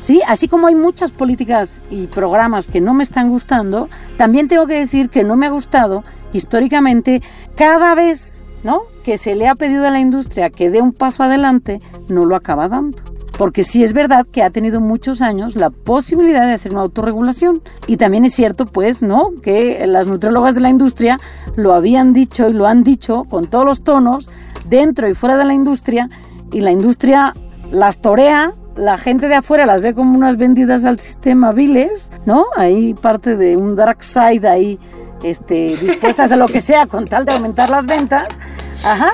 Sí, 0.00 0.22
así 0.26 0.48
como 0.48 0.66
hay 0.66 0.74
muchas 0.74 1.12
políticas 1.12 1.82
y 1.90 2.06
programas 2.06 2.68
que 2.68 2.80
no 2.80 2.94
me 2.94 3.02
están 3.02 3.28
gustando, 3.28 3.90
también 4.16 4.48
tengo 4.48 4.66
que 4.66 4.78
decir 4.78 5.10
que 5.10 5.24
no 5.24 5.36
me 5.36 5.44
ha 5.44 5.50
gustado 5.50 6.04
históricamente 6.32 7.20
cada 7.54 7.94
vez, 7.94 8.46
¿no? 8.64 8.80
Que 9.04 9.18
se 9.18 9.34
le 9.34 9.46
ha 9.46 9.54
pedido 9.56 9.86
a 9.86 9.90
la 9.90 10.00
industria 10.00 10.48
que 10.48 10.70
dé 10.70 10.80
un 10.80 10.94
paso 10.94 11.22
adelante, 11.22 11.78
no 12.08 12.24
lo 12.24 12.34
acaba 12.34 12.68
dando. 12.68 13.02
Porque 13.38 13.64
sí 13.64 13.82
es 13.82 13.92
verdad 13.92 14.26
que 14.30 14.42
ha 14.42 14.50
tenido 14.50 14.80
muchos 14.80 15.22
años 15.22 15.56
la 15.56 15.70
posibilidad 15.70 16.46
de 16.46 16.52
hacer 16.52 16.72
una 16.72 16.82
autorregulación. 16.82 17.62
Y 17.86 17.96
también 17.96 18.24
es 18.24 18.34
cierto, 18.34 18.66
pues, 18.66 19.02
¿no? 19.02 19.30
Que 19.42 19.86
las 19.86 20.06
nutriólogas 20.06 20.54
de 20.54 20.60
la 20.60 20.68
industria 20.68 21.18
lo 21.56 21.72
habían 21.72 22.12
dicho 22.12 22.48
y 22.48 22.52
lo 22.52 22.66
han 22.66 22.84
dicho 22.84 23.24
con 23.24 23.46
todos 23.46 23.64
los 23.64 23.82
tonos, 23.82 24.30
dentro 24.68 25.08
y 25.08 25.14
fuera 25.14 25.36
de 25.36 25.44
la 25.44 25.54
industria, 25.54 26.08
y 26.52 26.60
la 26.60 26.70
industria 26.70 27.34
las 27.70 28.00
torea 28.00 28.54
la 28.76 28.96
gente 28.96 29.28
de 29.28 29.34
afuera 29.34 29.66
las 29.66 29.82
ve 29.82 29.94
como 29.94 30.16
unas 30.16 30.36
vendidas 30.36 30.84
al 30.84 30.98
sistema 30.98 31.52
viles, 31.52 32.10
¿no? 32.24 32.44
Ahí 32.56 32.94
parte 32.94 33.36
de 33.36 33.56
un 33.56 33.76
dark 33.76 34.02
side 34.02 34.48
ahí, 34.48 34.78
este, 35.22 35.76
dispuestas 35.80 36.32
a 36.32 36.36
lo 36.36 36.48
que 36.48 36.60
sea 36.60 36.86
con 36.86 37.06
tal 37.06 37.24
de 37.24 37.32
aumentar 37.32 37.70
las 37.70 37.86
ventas. 37.86 38.38
Ajá. 38.84 39.10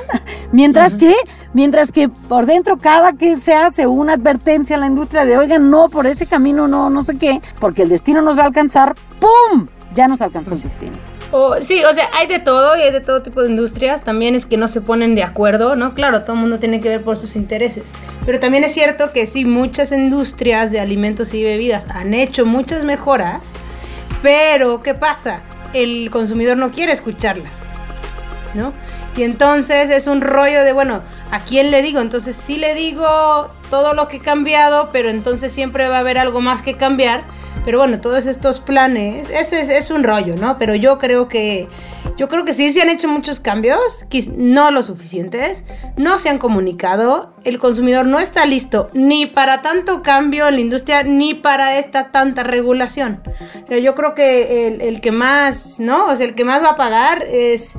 Mientras 0.52 0.96
que, 0.96 1.14
mientras 1.52 1.92
que 1.92 2.08
por 2.08 2.46
dentro 2.46 2.78
cada 2.78 3.12
que 3.12 3.36
se 3.36 3.54
hace 3.54 3.86
una 3.86 4.14
advertencia 4.14 4.76
a 4.76 4.78
la 4.78 4.86
industria 4.86 5.24
de, 5.24 5.36
oigan, 5.36 5.70
no, 5.70 5.88
por 5.88 6.06
ese 6.06 6.26
camino 6.26 6.68
no, 6.68 6.88
no 6.88 7.02
sé 7.02 7.18
qué, 7.18 7.42
porque 7.60 7.82
el 7.82 7.90
destino 7.90 8.22
nos 8.22 8.38
va 8.38 8.44
a 8.44 8.46
alcanzar, 8.46 8.94
¡pum! 9.20 9.68
Ya 9.92 10.08
nos 10.08 10.22
alcanzó 10.22 10.54
el 10.54 10.62
destino. 10.62 10.96
O, 11.30 11.60
sí, 11.60 11.84
o 11.84 11.92
sea, 11.92 12.08
hay 12.14 12.26
de 12.26 12.38
todo 12.38 12.76
y 12.76 12.80
hay 12.80 12.92
de 12.92 13.00
todo 13.00 13.22
tipo 13.22 13.42
de 13.42 13.50
industrias. 13.50 14.02
También 14.02 14.34
es 14.34 14.46
que 14.46 14.56
no 14.56 14.68
se 14.68 14.80
ponen 14.80 15.14
de 15.14 15.22
acuerdo, 15.22 15.76
¿no? 15.76 15.94
Claro, 15.94 16.22
todo 16.22 16.34
el 16.34 16.40
mundo 16.40 16.58
tiene 16.58 16.80
que 16.80 16.88
ver 16.88 17.04
por 17.04 17.18
sus 17.18 17.36
intereses. 17.36 17.84
Pero 18.24 18.40
también 18.40 18.64
es 18.64 18.72
cierto 18.72 19.12
que 19.12 19.26
sí, 19.26 19.44
muchas 19.44 19.92
industrias 19.92 20.70
de 20.70 20.80
alimentos 20.80 21.34
y 21.34 21.44
bebidas 21.44 21.86
han 21.90 22.14
hecho 22.14 22.46
muchas 22.46 22.84
mejoras. 22.84 23.52
Pero, 24.22 24.82
¿qué 24.82 24.94
pasa? 24.94 25.42
El 25.72 26.10
consumidor 26.10 26.56
no 26.56 26.70
quiere 26.70 26.92
escucharlas, 26.92 27.64
¿no? 28.54 28.72
Y 29.16 29.24
entonces 29.24 29.90
es 29.90 30.06
un 30.06 30.20
rollo 30.20 30.62
de, 30.62 30.72
bueno, 30.72 31.02
¿a 31.30 31.40
quién 31.40 31.70
le 31.70 31.82
digo? 31.82 32.00
Entonces 32.00 32.36
sí 32.36 32.56
le 32.56 32.74
digo 32.74 33.50
todo 33.70 33.92
lo 33.92 34.08
que 34.08 34.18
he 34.18 34.20
cambiado, 34.20 34.90
pero 34.92 35.10
entonces 35.10 35.52
siempre 35.52 35.88
va 35.88 35.96
a 35.96 36.00
haber 36.00 36.18
algo 36.18 36.40
más 36.40 36.62
que 36.62 36.74
cambiar 36.74 37.24
pero 37.68 37.80
bueno, 37.80 38.00
todos 38.00 38.24
estos 38.24 38.60
planes, 38.60 39.28
ese 39.28 39.76
es, 39.76 39.90
un 39.90 40.02
rollo, 40.02 40.36
¿no? 40.36 40.56
Pero 40.58 40.74
yo 40.74 40.96
creo 40.96 41.28
que, 41.28 41.68
yo 42.16 42.26
creo 42.26 42.46
que 42.46 42.54
sí 42.54 42.72
se 42.72 42.80
han 42.80 42.88
hecho 42.88 43.08
muchos 43.08 43.40
cambios, 43.40 44.06
no 44.34 44.70
lo 44.70 44.82
suficientes, 44.82 45.64
no 45.98 46.16
se 46.16 46.30
han 46.30 46.38
comunicado, 46.38 47.34
el 47.44 47.58
consumidor 47.58 48.06
no 48.06 48.20
está 48.20 48.46
listo 48.46 48.88
ni 48.94 49.26
para 49.26 49.60
tanto 49.60 50.02
cambio 50.02 50.48
en 50.48 50.54
la 50.54 50.60
industria, 50.62 51.02
ni 51.02 51.34
para 51.34 51.78
esta 51.78 52.10
tanta 52.10 52.42
regulación. 52.42 53.20
O 53.62 53.66
sea, 53.66 53.76
yo 53.76 53.94
creo 53.94 54.14
que 54.14 54.68
el, 54.68 54.80
el 54.80 55.02
que 55.02 55.12
más, 55.12 55.78
¿no? 55.78 56.06
O 56.06 56.16
sea, 56.16 56.24
el 56.24 56.34
que 56.34 56.46
más 56.46 56.62
va 56.62 56.70
a 56.70 56.76
pagar 56.76 57.26
es 57.30 57.74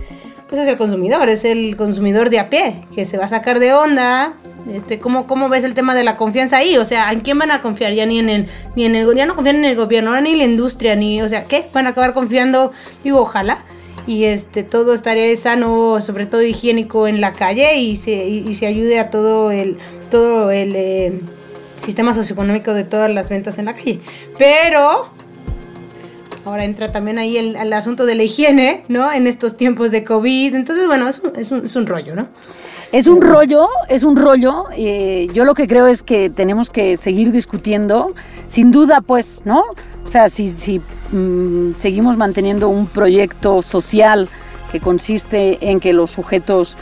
pues 0.49 0.61
es 0.63 0.67
el 0.67 0.77
consumidor, 0.77 1.29
es 1.29 1.45
el 1.45 1.77
consumidor 1.77 2.31
de 2.31 2.39
a 2.39 2.49
pie, 2.49 2.81
que 2.93 3.05
se 3.05 3.17
va 3.17 3.25
a 3.25 3.29
sacar 3.29 3.59
de 3.59 3.73
onda. 3.73 4.33
Este, 4.73 4.99
¿cómo, 4.99 5.27
¿Cómo 5.27 5.47
ves 5.47 5.63
el 5.63 5.75
tema 5.75 5.95
de 5.95 6.03
la 6.03 6.17
confianza 6.17 6.57
ahí? 6.57 6.75
O 6.77 6.85
sea, 6.85 7.11
¿en 7.11 7.21
quién 7.21 7.37
van 7.37 7.51
a 7.51 7.61
confiar? 7.61 7.93
Ya 7.93 8.05
ni 8.05 8.19
en 8.19 8.29
el, 8.29 8.47
ni 8.75 8.85
en 8.85 8.95
el, 8.95 9.15
ya 9.15 9.25
no 9.27 9.35
confían 9.35 9.57
en 9.57 9.65
el 9.65 9.75
gobierno, 9.75 10.09
ahora 10.09 10.21
ni 10.21 10.31
en 10.31 10.39
la 10.39 10.43
industria, 10.45 10.95
ni, 10.95 11.21
o 11.21 11.29
sea, 11.29 11.45
¿qué? 11.45 11.67
Van 11.71 11.85
a 11.85 11.91
acabar 11.91 12.13
confiando, 12.13 12.71
digo, 13.03 13.21
ojalá, 13.21 13.63
y 14.07 14.25
este, 14.25 14.63
todo 14.63 14.95
estaría 14.95 15.35
sano, 15.37 16.01
sobre 16.01 16.25
todo 16.25 16.41
higiénico 16.41 17.07
en 17.07 17.21
la 17.21 17.33
calle 17.33 17.75
y 17.75 17.95
se, 17.95 18.11
y, 18.27 18.53
se 18.55 18.65
ayude 18.65 18.99
a 18.99 19.11
todo 19.11 19.51
el, 19.51 19.77
todo 20.09 20.49
el 20.49 20.75
eh, 20.75 21.19
sistema 21.85 22.15
socioeconómico 22.15 22.73
de 22.73 22.85
todas 22.85 23.11
las 23.11 23.29
ventas 23.29 23.59
en 23.59 23.65
la 23.65 23.75
calle. 23.75 23.99
Pero, 24.37 25.11
Ahora 26.49 26.65
entra 26.65 26.91
también 26.91 27.19
ahí 27.19 27.37
el, 27.37 27.73
asunto 27.73 28.07
de 28.07 28.15
la 28.15 28.23
higiene, 28.23 28.83
¿no? 28.87 29.11
En 29.11 29.27
estos 29.27 29.55
tiempos 29.55 29.91
de 29.91 30.03
COVID. 30.03 30.55
Entonces, 30.55 30.87
bueno, 30.87 31.07
es 31.07 31.21
un, 31.51 31.63
es 31.63 31.75
un, 31.75 31.85
rollo, 31.85 32.15
¿no? 32.15 32.27
Es 32.91 33.05
un 33.05 33.21
rollo, 33.21 33.67
es 33.87 34.01
un 34.01 34.15
rollo. 34.15 34.65
Eh, 34.75 35.27
yo 35.31 35.45
lo 35.45 35.53
que 35.53 35.67
creo 35.67 35.85
es 35.85 36.01
que 36.01 36.31
tenemos 36.31 36.71
que 36.71 36.97
seguir 36.97 37.31
discutiendo. 37.31 38.15
Sin 38.47 38.71
duda, 38.71 39.01
pues, 39.01 39.43
¿no? 39.45 39.61
O 40.03 40.07
sea, 40.07 40.27
si, 40.27 40.49
si 40.49 40.81
mm, 41.11 41.75
seguimos 41.75 42.17
manteniendo 42.17 42.67
un 42.67 42.87
proyecto 42.87 43.61
social 43.61 44.27
que 44.71 44.79
consiste 44.79 45.69
en 45.69 45.79
que 45.79 45.93
los 45.93 46.09
sujetos 46.11 46.77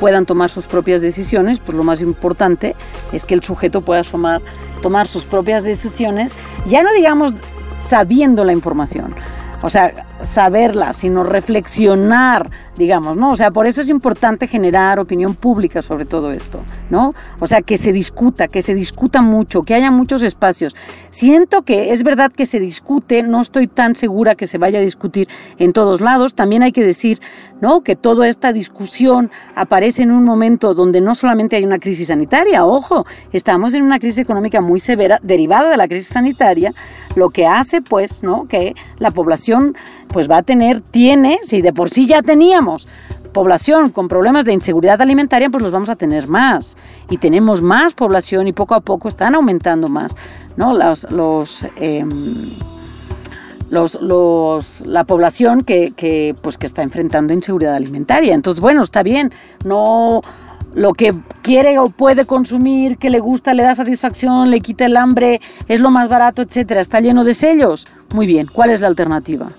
puedan 0.00 0.26
tomar 0.26 0.50
sus 0.50 0.66
propias 0.66 1.00
decisiones, 1.00 1.60
pues 1.60 1.76
lo 1.76 1.84
más 1.84 2.02
importante 2.02 2.74
es 3.12 3.24
que 3.24 3.34
el 3.34 3.42
sujeto 3.42 3.80
pueda 3.80 4.02
tomar, 4.02 4.42
tomar 4.82 5.06
sus 5.06 5.24
propias 5.24 5.62
decisiones, 5.62 6.34
ya 6.66 6.82
no 6.82 6.92
digamos 6.92 7.34
sabiendo 7.84 8.44
la 8.44 8.52
información. 8.52 9.14
O 9.62 9.70
sea, 9.70 9.92
saberla, 10.24 10.92
sino 10.92 11.24
reflexionar, 11.24 12.50
digamos, 12.76 13.16
¿no? 13.16 13.30
O 13.30 13.36
sea, 13.36 13.50
por 13.50 13.66
eso 13.66 13.80
es 13.80 13.88
importante 13.88 14.46
generar 14.46 14.98
opinión 14.98 15.34
pública 15.34 15.82
sobre 15.82 16.04
todo 16.04 16.32
esto, 16.32 16.60
¿no? 16.90 17.12
O 17.40 17.46
sea, 17.46 17.62
que 17.62 17.76
se 17.76 17.92
discuta, 17.92 18.48
que 18.48 18.62
se 18.62 18.74
discuta 18.74 19.22
mucho, 19.22 19.62
que 19.62 19.74
haya 19.74 19.90
muchos 19.90 20.22
espacios. 20.22 20.74
Siento 21.10 21.62
que 21.62 21.92
es 21.92 22.02
verdad 22.02 22.32
que 22.32 22.46
se 22.46 22.60
discute, 22.60 23.22
no 23.22 23.40
estoy 23.40 23.66
tan 23.66 23.96
segura 23.96 24.34
que 24.34 24.46
se 24.46 24.58
vaya 24.58 24.78
a 24.78 24.82
discutir 24.82 25.28
en 25.58 25.72
todos 25.72 26.00
lados. 26.00 26.34
También 26.34 26.62
hay 26.62 26.72
que 26.72 26.84
decir, 26.84 27.20
¿no? 27.60 27.82
Que 27.82 27.96
toda 27.96 28.28
esta 28.28 28.52
discusión 28.52 29.30
aparece 29.54 30.02
en 30.02 30.10
un 30.10 30.24
momento 30.24 30.74
donde 30.74 31.00
no 31.00 31.14
solamente 31.14 31.56
hay 31.56 31.64
una 31.64 31.78
crisis 31.78 32.08
sanitaria, 32.08 32.64
ojo, 32.64 33.06
estamos 33.32 33.74
en 33.74 33.82
una 33.82 33.98
crisis 33.98 34.18
económica 34.18 34.60
muy 34.60 34.80
severa 34.80 35.20
derivada 35.22 35.70
de 35.70 35.76
la 35.76 35.88
crisis 35.88 36.08
sanitaria, 36.08 36.74
lo 37.14 37.30
que 37.30 37.46
hace, 37.46 37.80
pues, 37.80 38.22
¿no? 38.22 38.46
Que 38.48 38.74
la 38.98 39.10
población 39.10 39.76
pues 40.14 40.30
va 40.30 40.36
a 40.36 40.42
tener, 40.44 40.80
tiene, 40.80 41.40
si 41.42 41.60
de 41.60 41.72
por 41.72 41.90
sí 41.90 42.06
ya 42.06 42.22
teníamos 42.22 42.86
población 43.32 43.90
con 43.90 44.06
problemas 44.06 44.44
de 44.44 44.52
inseguridad 44.52 45.02
alimentaria, 45.02 45.50
pues 45.50 45.60
los 45.60 45.72
vamos 45.72 45.88
a 45.88 45.96
tener 45.96 46.28
más. 46.28 46.76
Y 47.10 47.18
tenemos 47.18 47.62
más 47.62 47.94
población 47.94 48.46
y 48.46 48.52
poco 48.52 48.76
a 48.76 48.80
poco 48.80 49.08
están 49.08 49.34
aumentando 49.34 49.88
más, 49.88 50.14
¿no? 50.56 50.72
Los, 50.72 51.10
los, 51.10 51.66
em, 51.74 52.48
los, 53.70 54.86
la 54.86 55.02
población 55.02 55.64
que, 55.64 55.90
que, 55.90 56.36
pues, 56.40 56.58
que 56.58 56.66
está 56.66 56.84
enfrentando 56.84 57.32
inseguridad 57.32 57.74
alimentaria. 57.74 58.34
Entonces, 58.34 58.60
bueno, 58.60 58.84
está 58.84 59.02
bien, 59.02 59.32
no 59.64 60.20
lo 60.74 60.92
que 60.92 61.12
quiere 61.42 61.80
o 61.80 61.90
puede 61.90 62.24
consumir, 62.24 62.98
que 62.98 63.10
le 63.10 63.18
gusta, 63.18 63.52
le 63.52 63.64
da 63.64 63.74
satisfacción, 63.74 64.52
le 64.52 64.60
quita 64.60 64.86
el 64.86 64.96
hambre, 64.96 65.40
es 65.66 65.80
lo 65.80 65.90
más 65.90 66.08
barato, 66.08 66.40
etcétera, 66.40 66.80
está 66.80 67.00
lleno 67.00 67.24
de 67.24 67.34
sellos. 67.34 67.88
Muy 68.14 68.28
bien, 68.28 68.46
¿cuál 68.46 68.70
es 68.70 68.80
la 68.80 68.86
alternativa? 68.86 69.50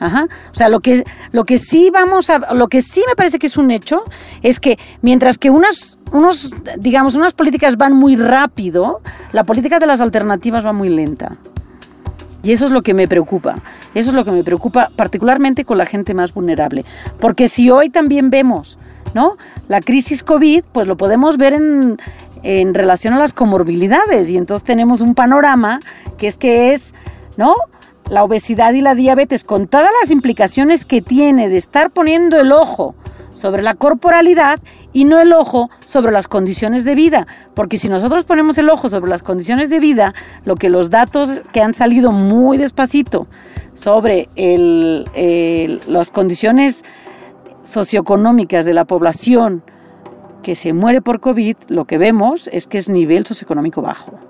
O 0.00 0.54
sea, 0.54 0.68
lo 0.68 0.80
que, 0.80 1.04
lo 1.32 1.44
que 1.44 1.58
sí 1.58 1.90
vamos 1.90 2.30
a, 2.30 2.54
lo 2.54 2.68
que 2.68 2.80
sí 2.80 3.02
me 3.06 3.14
parece 3.14 3.38
que 3.38 3.46
es 3.46 3.58
un 3.58 3.70
hecho 3.70 4.02
es 4.42 4.58
que 4.58 4.78
mientras 5.02 5.36
que 5.36 5.50
unas, 5.50 5.98
unos, 6.10 6.54
digamos, 6.78 7.14
unas 7.14 7.34
políticas 7.34 7.76
van 7.76 7.92
muy 7.92 8.16
rápido, 8.16 9.02
la 9.32 9.44
política 9.44 9.78
de 9.78 9.86
las 9.86 10.00
alternativas 10.00 10.64
va 10.64 10.72
muy 10.72 10.88
lenta. 10.88 11.36
Y 12.42 12.52
eso 12.52 12.64
es 12.64 12.70
lo 12.70 12.80
que 12.80 12.94
me 12.94 13.06
preocupa. 13.06 13.56
Eso 13.94 14.10
es 14.10 14.16
lo 14.16 14.24
que 14.24 14.30
me 14.30 14.42
preocupa 14.42 14.90
particularmente 14.96 15.66
con 15.66 15.76
la 15.76 15.84
gente 15.84 16.14
más 16.14 16.32
vulnerable. 16.32 16.86
Porque 17.18 17.48
si 17.48 17.70
hoy 17.70 17.90
también 17.90 18.30
vemos, 18.30 18.78
¿no? 19.12 19.36
La 19.68 19.82
crisis 19.82 20.22
COVID, 20.22 20.64
pues 20.72 20.88
lo 20.88 20.96
podemos 20.96 21.36
ver 21.36 21.52
en, 21.52 21.98
en 22.42 22.72
relación 22.72 23.12
a 23.12 23.18
las 23.18 23.34
comorbilidades. 23.34 24.30
Y 24.30 24.38
entonces 24.38 24.64
tenemos 24.64 25.02
un 25.02 25.14
panorama 25.14 25.80
que 26.16 26.26
es 26.28 26.38
que 26.38 26.72
es, 26.72 26.94
¿no? 27.36 27.54
La 28.10 28.24
obesidad 28.24 28.74
y 28.74 28.80
la 28.80 28.94
diabetes, 28.94 29.44
con 29.44 29.68
todas 29.68 29.90
las 30.02 30.10
implicaciones 30.10 30.84
que 30.84 31.00
tiene 31.00 31.48
de 31.48 31.56
estar 31.56 31.90
poniendo 31.90 32.40
el 32.40 32.52
ojo 32.52 32.94
sobre 33.32 33.62
la 33.62 33.74
corporalidad 33.74 34.58
y 34.92 35.04
no 35.04 35.20
el 35.20 35.32
ojo 35.32 35.70
sobre 35.84 36.10
las 36.10 36.26
condiciones 36.26 36.84
de 36.84 36.96
vida. 36.96 37.26
Porque 37.54 37.76
si 37.76 37.88
nosotros 37.88 38.24
ponemos 38.24 38.58
el 38.58 38.68
ojo 38.68 38.88
sobre 38.88 39.08
las 39.08 39.22
condiciones 39.22 39.70
de 39.70 39.78
vida, 39.78 40.14
lo 40.44 40.56
que 40.56 40.68
los 40.68 40.90
datos 40.90 41.40
que 41.52 41.62
han 41.62 41.72
salido 41.72 42.10
muy 42.10 42.58
despacito 42.58 43.28
sobre 43.72 44.28
las 45.86 46.10
condiciones 46.10 46.84
socioeconómicas 47.62 48.66
de 48.66 48.74
la 48.74 48.84
población 48.84 49.62
que 50.42 50.54
se 50.54 50.72
muere 50.72 51.00
por 51.00 51.20
COVID, 51.20 51.56
lo 51.68 51.84
que 51.84 51.98
vemos 51.98 52.48
es 52.52 52.66
que 52.66 52.78
es 52.78 52.88
nivel 52.88 53.24
socioeconómico 53.24 53.82
bajo. 53.82 54.29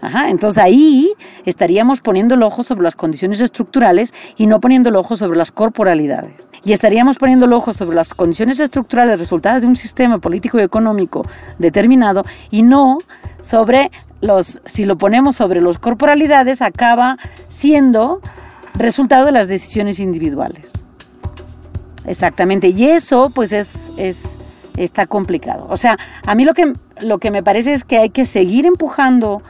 Ajá, 0.00 0.30
entonces 0.30 0.62
ahí 0.62 1.12
estaríamos 1.44 2.00
poniendo 2.00 2.36
el 2.36 2.42
ojo 2.42 2.62
sobre 2.62 2.82
las 2.82 2.94
condiciones 2.94 3.40
estructurales 3.40 4.14
y 4.36 4.46
no 4.46 4.60
poniendo 4.60 4.90
el 4.90 4.96
ojo 4.96 5.16
sobre 5.16 5.36
las 5.36 5.50
corporalidades. 5.50 6.50
Y 6.64 6.72
estaríamos 6.72 7.18
poniendo 7.18 7.46
el 7.46 7.52
ojo 7.52 7.72
sobre 7.72 7.96
las 7.96 8.14
condiciones 8.14 8.60
estructurales 8.60 9.18
resultadas 9.18 9.62
de 9.62 9.68
un 9.68 9.76
sistema 9.76 10.18
político 10.18 10.58
y 10.60 10.62
económico 10.62 11.26
determinado 11.58 12.24
y 12.50 12.62
no 12.62 12.98
sobre 13.40 13.90
los, 14.20 14.62
si 14.64 14.84
lo 14.84 14.96
ponemos 14.98 15.36
sobre 15.36 15.60
las 15.60 15.78
corporalidades, 15.78 16.62
acaba 16.62 17.18
siendo 17.48 18.20
resultado 18.74 19.26
de 19.26 19.32
las 19.32 19.48
decisiones 19.48 19.98
individuales. 19.98 20.84
Exactamente, 22.06 22.68
y 22.68 22.86
eso 22.86 23.30
pues 23.30 23.52
es, 23.52 23.90
es 23.96 24.38
está 24.76 25.06
complicado. 25.06 25.66
O 25.68 25.76
sea, 25.76 25.98
a 26.24 26.34
mí 26.34 26.44
lo 26.44 26.54
que, 26.54 26.72
lo 27.00 27.18
que 27.18 27.30
me 27.30 27.42
parece 27.42 27.74
es 27.74 27.84
que 27.84 27.98
hay 27.98 28.10
que 28.10 28.24
seguir 28.24 28.66
empujando 28.66 29.42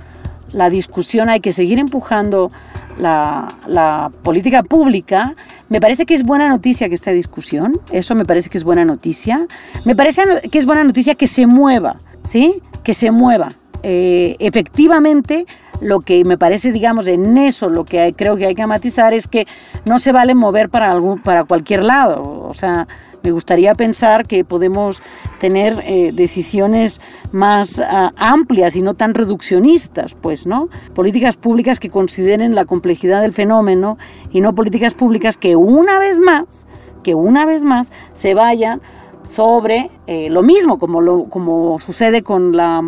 la 0.52 0.70
discusión, 0.70 1.28
hay 1.28 1.40
que 1.40 1.52
seguir 1.52 1.78
empujando 1.78 2.50
la, 2.98 4.11
política 4.22 4.62
pública. 4.62 5.34
Me 5.68 5.80
parece 5.80 6.06
que 6.06 6.14
es 6.14 6.24
buena 6.24 6.48
noticia 6.48 6.88
que 6.88 6.94
esta 6.94 7.11
discusión, 7.11 7.80
eso 7.90 8.14
me 8.14 8.24
parece 8.24 8.50
que 8.50 8.58
es 8.58 8.64
buena 8.64 8.84
noticia. 8.84 9.46
Me 9.84 9.94
parece 9.94 10.22
que 10.50 10.58
es 10.58 10.66
buena 10.66 10.84
noticia 10.84 11.14
que 11.14 11.26
se 11.26 11.46
mueva, 11.46 11.96
¿sí? 12.24 12.62
Que 12.82 12.94
se 12.94 13.11
mueva. 13.11 13.52
Eh, 13.82 14.37
efectivamente, 14.40 15.46
lo 15.80 16.00
que 16.00 16.24
me 16.24 16.37
parece, 16.37 16.72
digamos, 16.72 17.06
en 17.06 17.38
eso 17.38 17.68
lo 17.68 17.84
que 17.84 18.12
creo 18.16 18.37
que 18.37 18.46
hay 18.46 18.54
que 18.54 18.66
matizar 18.66 19.14
es 19.14 19.28
que 19.28 19.46
no 19.84 19.98
se 19.98 20.12
vale 20.12 20.34
mover 20.34 20.68
para, 20.68 20.90
algún, 20.90 21.20
para 21.20 21.44
cualquier 21.44 21.84
lado. 21.84 22.46
O 22.48 22.54
sea, 22.54 22.88
me 23.29 23.33
gustaría 23.33 23.75
pensar 23.75 24.27
que 24.27 24.43
podemos 24.43 25.03
tener 25.38 25.85
eh, 25.85 26.12
decisiones 26.14 26.99
más 27.31 27.79
ah, 27.79 28.14
amplias 28.17 28.75
y 28.75 28.81
no 28.81 28.95
tan 28.95 29.12
reduccionistas, 29.12 30.14
pues, 30.14 30.47
¿no? 30.47 30.71
Políticas 30.95 31.37
públicas 31.37 31.79
que 31.79 31.91
consideren 31.91 32.55
la 32.55 32.64
complejidad 32.64 33.21
del 33.21 33.35
fenómeno 33.35 33.99
y 34.33 34.41
no 34.41 34.55
políticas 34.55 34.95
públicas 34.95 35.37
que 35.37 35.57
una 35.57 35.99
vez 35.99 36.21
más, 36.21 36.67
que 37.03 37.14
una 37.14 37.45
vez 37.45 37.64
más 37.64 37.93
se 38.14 38.33
vayan 38.33 38.81
sobre 39.27 39.91
eh, 40.07 40.31
lo 40.31 40.43
mismo, 40.43 40.79
como, 40.79 41.03
lo, 41.03 41.25
como 41.25 41.79
sucede 41.79 42.23
con 42.23 42.57
la, 42.57 42.83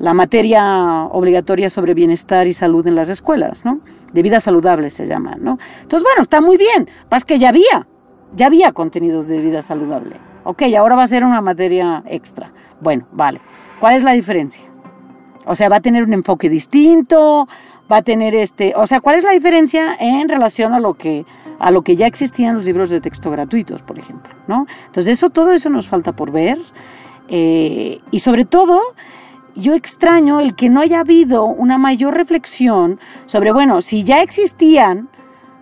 materia 0.00 1.04
obligatoria 1.12 1.70
sobre 1.70 1.94
bienestar 1.94 2.48
y 2.48 2.52
salud 2.54 2.84
en 2.88 2.96
las 2.96 3.08
escuelas, 3.08 3.64
¿no? 3.64 3.78
De 4.12 4.20
vida 4.22 4.40
saludable 4.40 4.90
se 4.90 5.06
llama, 5.06 5.36
¿no? 5.38 5.58
Entonces, 5.82 6.02
bueno, 6.02 6.22
está 6.22 6.40
muy 6.40 6.56
bien, 6.56 6.90
pasa 7.08 7.24
que 7.24 7.38
ya 7.38 7.50
había, 7.50 7.86
ya 8.34 8.46
había 8.46 8.72
contenidos 8.72 9.28
de 9.28 9.40
vida 9.40 9.62
saludable. 9.62 10.16
Ok, 10.44 10.62
ahora 10.78 10.96
va 10.96 11.02
a 11.04 11.08
ser 11.08 11.24
una 11.24 11.40
materia 11.40 12.02
extra. 12.06 12.52
Bueno, 12.80 13.06
vale. 13.12 13.40
¿Cuál 13.80 13.96
es 13.96 14.02
la 14.02 14.12
diferencia? 14.12 14.64
O 15.44 15.54
sea, 15.54 15.68
va 15.68 15.76
a 15.76 15.80
tener 15.80 16.02
un 16.02 16.12
enfoque 16.12 16.48
distinto, 16.48 17.46
va 17.90 17.98
a 17.98 18.02
tener 18.02 18.34
este, 18.34 18.72
o 18.76 18.86
sea, 18.86 19.00
¿cuál 19.00 19.16
es 19.16 19.24
la 19.24 19.30
diferencia 19.30 19.94
en 19.98 20.28
relación 20.28 20.74
a 20.74 20.80
lo 20.80 20.94
que 20.94 21.24
a 21.58 21.70
lo 21.70 21.82
que 21.82 21.96
ya 21.96 22.06
existían 22.06 22.54
los 22.54 22.66
libros 22.66 22.90
de 22.90 23.00
texto 23.00 23.30
gratuitos, 23.30 23.82
por 23.82 23.98
ejemplo, 23.98 24.34
¿no? 24.46 24.66
Entonces 24.86 25.14
eso, 25.14 25.30
todo 25.30 25.52
eso 25.52 25.70
nos 25.70 25.88
falta 25.88 26.12
por 26.12 26.30
ver 26.30 26.58
eh, 27.28 28.00
y 28.10 28.20
sobre 28.20 28.44
todo 28.44 28.80
yo 29.54 29.74
extraño 29.74 30.40
el 30.40 30.54
que 30.54 30.68
no 30.68 30.80
haya 30.80 31.00
habido 31.00 31.46
una 31.46 31.78
mayor 31.78 32.14
reflexión 32.14 33.00
sobre, 33.24 33.52
bueno, 33.52 33.80
si 33.80 34.04
ya 34.04 34.22
existían 34.22 35.08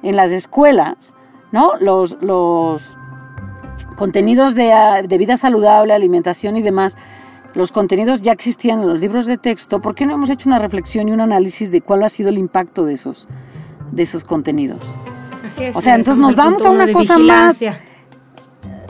en 0.03 0.17
las 0.17 0.33
escuelas 0.33 1.14
¿no? 1.55 1.75
Los, 1.79 2.19
los 2.21 2.99
contenidos 3.95 4.57
de, 4.57 5.05
de, 5.07 5.19
vida 5.19 5.37
saludable, 5.37 5.95
alimentación 5.95 6.57
y 6.57 6.63
demás, 6.63 6.99
los 7.55 7.71
contenidos 7.71 8.23
ya 8.23 8.33
existían 8.33 8.81
en 8.81 8.89
los 8.89 9.01
libros 9.01 9.27
de 9.27 9.39
texto, 9.39 9.81
¿por 9.81 9.95
qué 9.95 10.05
no 10.05 10.15
hemos 10.15 10.31
hecho 10.31 10.49
una 10.49 10.59
reflexión 10.59 11.09
y 11.09 11.13
un 11.13 11.21
análisis 11.21 11.71
de 11.71 11.81
cuál 11.81 12.03
ha 12.03 12.09
sido 12.09 12.29
el 12.29 12.39
impacto 12.39 12.85
de 12.85 12.95
esos, 12.95 13.29
de 13.93 14.03
esos 14.03 14.25
contenidos? 14.25 14.81
Así 15.47 15.63
es, 15.63 15.77
o 15.77 15.81
sea, 15.81 15.95
entonces 15.95 16.21
nos 16.21 16.35
vamos 16.35 16.67
a 16.67 16.71
una 16.71 16.93
cosa 16.93 17.19
más... 17.19 17.63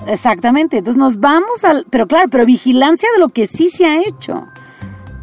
Exactamente, 0.06 0.78
entonces 0.78 0.98
nos 0.98 1.20
vamos 1.20 1.64
al... 1.64 1.86
Pero 1.90 2.06
claro, 2.06 2.28
pero 2.30 2.46
vigilancia 2.46 3.10
de 3.14 3.18
lo 3.20 3.28
que 3.28 3.46
sí 3.46 3.68
se 3.68 3.84
ha 3.84 4.00
hecho, 4.00 4.46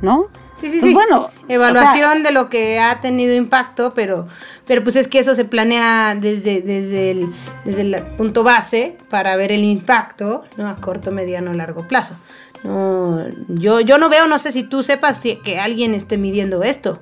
¿no? 0.03 0.27
Sí, 0.57 0.69
sí, 0.69 0.79
sí. 0.79 0.93
Bueno, 0.93 1.29
evaluación 1.53 2.23
de 2.23 2.31
lo 2.31 2.49
que 2.49 2.79
ha 2.79 3.01
tenido 3.01 3.33
impacto, 3.33 3.93
pero, 3.93 4.27
pero 4.65 4.83
pues 4.83 4.95
es 4.95 5.07
que 5.07 5.19
eso 5.19 5.35
se 5.35 5.45
planea 5.45 6.15
desde, 6.15 6.61
desde, 6.61 7.11
el, 7.11 7.27
desde 7.65 7.81
el 7.81 8.03
punto 8.17 8.43
base 8.43 8.97
para 9.09 9.35
ver 9.35 9.51
el 9.51 9.63
impacto 9.63 10.43
¿no? 10.57 10.67
a 10.67 10.75
corto, 10.75 11.11
mediano, 11.11 11.53
largo 11.53 11.87
plazo. 11.87 12.15
No, 12.63 13.25
yo, 13.47 13.81
yo 13.81 13.97
no 13.97 14.09
veo, 14.09 14.27
no 14.27 14.37
sé 14.37 14.51
si 14.51 14.63
tú 14.63 14.83
sepas 14.83 15.19
que 15.43 15.59
alguien 15.59 15.93
esté 15.93 16.17
midiendo 16.17 16.63
esto. 16.63 17.01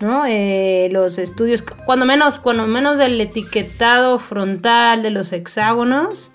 ¿no? 0.00 0.24
Eh, 0.26 0.88
los 0.92 1.18
estudios, 1.18 1.62
cuando 1.62 2.06
menos, 2.06 2.38
cuando 2.38 2.66
menos 2.66 2.98
del 2.98 3.20
etiquetado 3.20 4.18
frontal 4.18 5.02
de 5.02 5.10
los 5.10 5.32
hexágonos, 5.32 6.30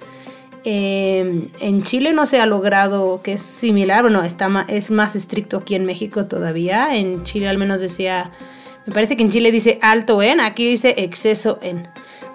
Em, 0.66 1.50
en 1.60 1.82
Chile 1.82 2.14
no 2.14 2.26
se 2.26 2.40
ha 2.40 2.46
logrado 2.46 3.22
que 3.22 3.34
es 3.34 3.42
similar, 3.42 4.04
bueno, 4.04 4.24
está 4.24 4.66
es 4.70 4.92
más 4.92 5.16
estricto 5.16 5.58
aquí 5.58 5.76
en 5.76 5.86
México 5.86 6.26
todavía. 6.26 6.96
En 6.96 7.24
Chile 7.24 7.50
al 7.50 7.58
menos 7.58 7.82
decía, 7.82 8.32
me 8.86 8.94
parece 8.94 9.18
que 9.18 9.24
en 9.24 9.30
Chile 9.30 9.52
dice 9.52 9.80
alto 9.82 10.22
en, 10.22 10.40
aquí 10.40 10.70
dice 10.70 10.96
exceso 10.98 11.60
en. 11.62 11.88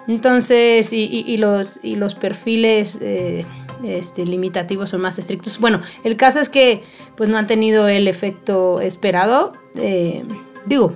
Entonces, 0.07 0.91
y, 0.91 1.37
los, 1.37 1.79
y 1.83 1.95
los 1.95 2.15
perfiles 2.15 2.97
eh, 2.99 3.45
este, 3.83 4.25
limitativos 4.25 4.89
son 4.89 5.01
más 5.01 5.19
estrictos. 5.19 5.59
Bueno, 5.59 5.81
el 6.03 6.17
caso 6.17 6.39
es 6.39 6.49
que 6.49 6.83
pues 7.15 7.29
no 7.29 7.37
han 7.37 7.45
tenido 7.45 7.87
el 7.87 8.07
efecto 8.07 8.81
esperado. 8.81 9.53
Eh, 9.75 10.23
digo, 10.65 10.95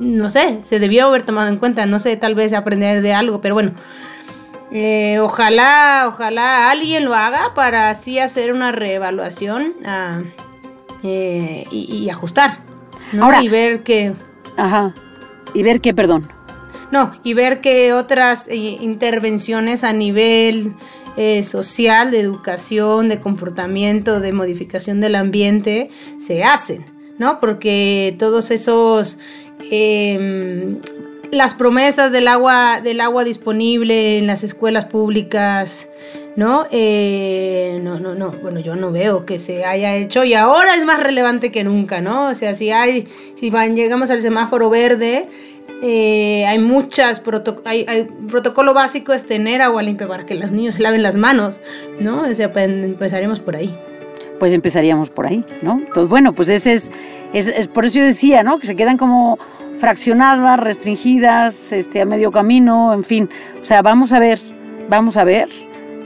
no 0.00 0.30
sé, 0.30 0.60
se 0.62 0.78
debió 0.78 1.06
haber 1.06 1.24
tomado 1.24 1.48
en 1.48 1.56
cuenta, 1.56 1.84
no 1.84 1.98
sé, 1.98 2.16
tal 2.16 2.34
vez 2.34 2.54
aprender 2.54 3.02
de 3.02 3.12
algo, 3.12 3.40
pero 3.42 3.54
bueno. 3.54 3.72
Eh, 4.70 5.18
ojalá, 5.20 6.04
ojalá 6.08 6.70
alguien 6.70 7.04
lo 7.04 7.14
haga 7.14 7.54
para 7.54 7.88
así 7.88 8.18
hacer 8.18 8.52
una 8.52 8.70
reevaluación 8.70 9.72
ah, 9.84 10.22
eh, 11.02 11.64
y, 11.70 12.08
ajustar. 12.10 12.58
Ahora, 13.18 13.42
y 13.42 13.48
ver 13.48 13.82
que... 13.82 14.12
Ajá. 14.56 14.94
Y 15.54 15.62
ver 15.62 15.80
qué, 15.80 15.94
perdón. 15.94 16.28
No, 16.90 17.14
y 17.22 17.34
ver 17.34 17.60
que 17.60 17.92
otras 17.94 18.48
eh, 18.48 18.56
intervenciones 18.56 19.84
a 19.84 19.92
nivel 19.92 20.74
social, 21.42 22.12
de 22.12 22.20
educación, 22.20 23.08
de 23.08 23.18
comportamiento, 23.18 24.20
de 24.20 24.32
modificación 24.32 25.00
del 25.00 25.16
ambiente, 25.16 25.90
se 26.16 26.44
hacen, 26.44 26.86
¿no? 27.18 27.40
Porque 27.40 28.14
todos 28.20 28.52
esos 28.52 29.18
em, 29.68 30.78
las 31.30 31.54
promesas 31.54 32.12
del 32.12 32.28
agua, 32.28 32.80
del 32.82 33.00
agua 33.00 33.24
disponible 33.24 34.18
en 34.18 34.26
las 34.26 34.44
escuelas 34.44 34.86
públicas, 34.86 35.88
¿no? 36.36 36.66
Eh, 36.70 37.80
no, 37.82 37.98
no, 37.98 38.14
no, 38.14 38.30
bueno, 38.42 38.60
yo 38.60 38.76
no 38.76 38.92
veo 38.92 39.26
que 39.26 39.38
se 39.38 39.64
haya 39.64 39.94
hecho 39.94 40.24
y 40.24 40.34
ahora 40.34 40.74
es 40.74 40.84
más 40.84 41.00
relevante 41.00 41.50
que 41.50 41.64
nunca, 41.64 42.00
¿no? 42.00 42.28
O 42.28 42.34
sea, 42.34 42.54
si 42.54 42.70
hay, 42.70 43.06
si 43.34 43.50
van, 43.50 43.76
llegamos 43.76 44.10
al 44.10 44.22
semáforo 44.22 44.70
verde, 44.70 45.28
eh, 45.82 46.46
hay 46.46 46.58
muchas, 46.58 47.22
hay, 47.64 47.84
hay, 47.88 48.04
protocolo 48.28 48.74
básico 48.74 49.12
es 49.12 49.26
tener 49.26 49.62
agua 49.62 49.82
limpia 49.82 50.08
para 50.08 50.26
que 50.26 50.34
los 50.34 50.50
niños 50.50 50.76
se 50.76 50.82
laven 50.82 51.02
las 51.02 51.16
manos, 51.16 51.60
¿no? 52.00 52.22
O 52.22 52.34
sea, 52.34 52.52
pues, 52.52 52.68
empezaremos 52.68 53.40
por 53.40 53.56
ahí 53.56 53.76
pues 54.38 54.52
empezaríamos 54.52 55.10
por 55.10 55.26
ahí, 55.26 55.44
¿no? 55.62 55.78
Entonces, 55.78 56.08
bueno, 56.08 56.32
pues 56.32 56.48
ese 56.48 56.72
es, 56.72 56.92
es, 57.32 57.48
es, 57.48 57.66
por 57.66 57.84
eso 57.84 57.98
yo 57.98 58.04
decía, 58.04 58.42
¿no? 58.44 58.58
Que 58.58 58.68
se 58.68 58.76
quedan 58.76 58.96
como 58.96 59.36
fraccionadas, 59.78 60.60
restringidas, 60.60 61.72
este, 61.72 62.00
a 62.00 62.04
medio 62.04 62.30
camino, 62.30 62.92
en 62.92 63.04
fin. 63.04 63.30
O 63.62 63.64
sea, 63.64 63.82
vamos 63.82 64.12
a 64.12 64.18
ver, 64.18 64.40
vamos 64.88 65.16
a 65.16 65.24
ver, 65.24 65.48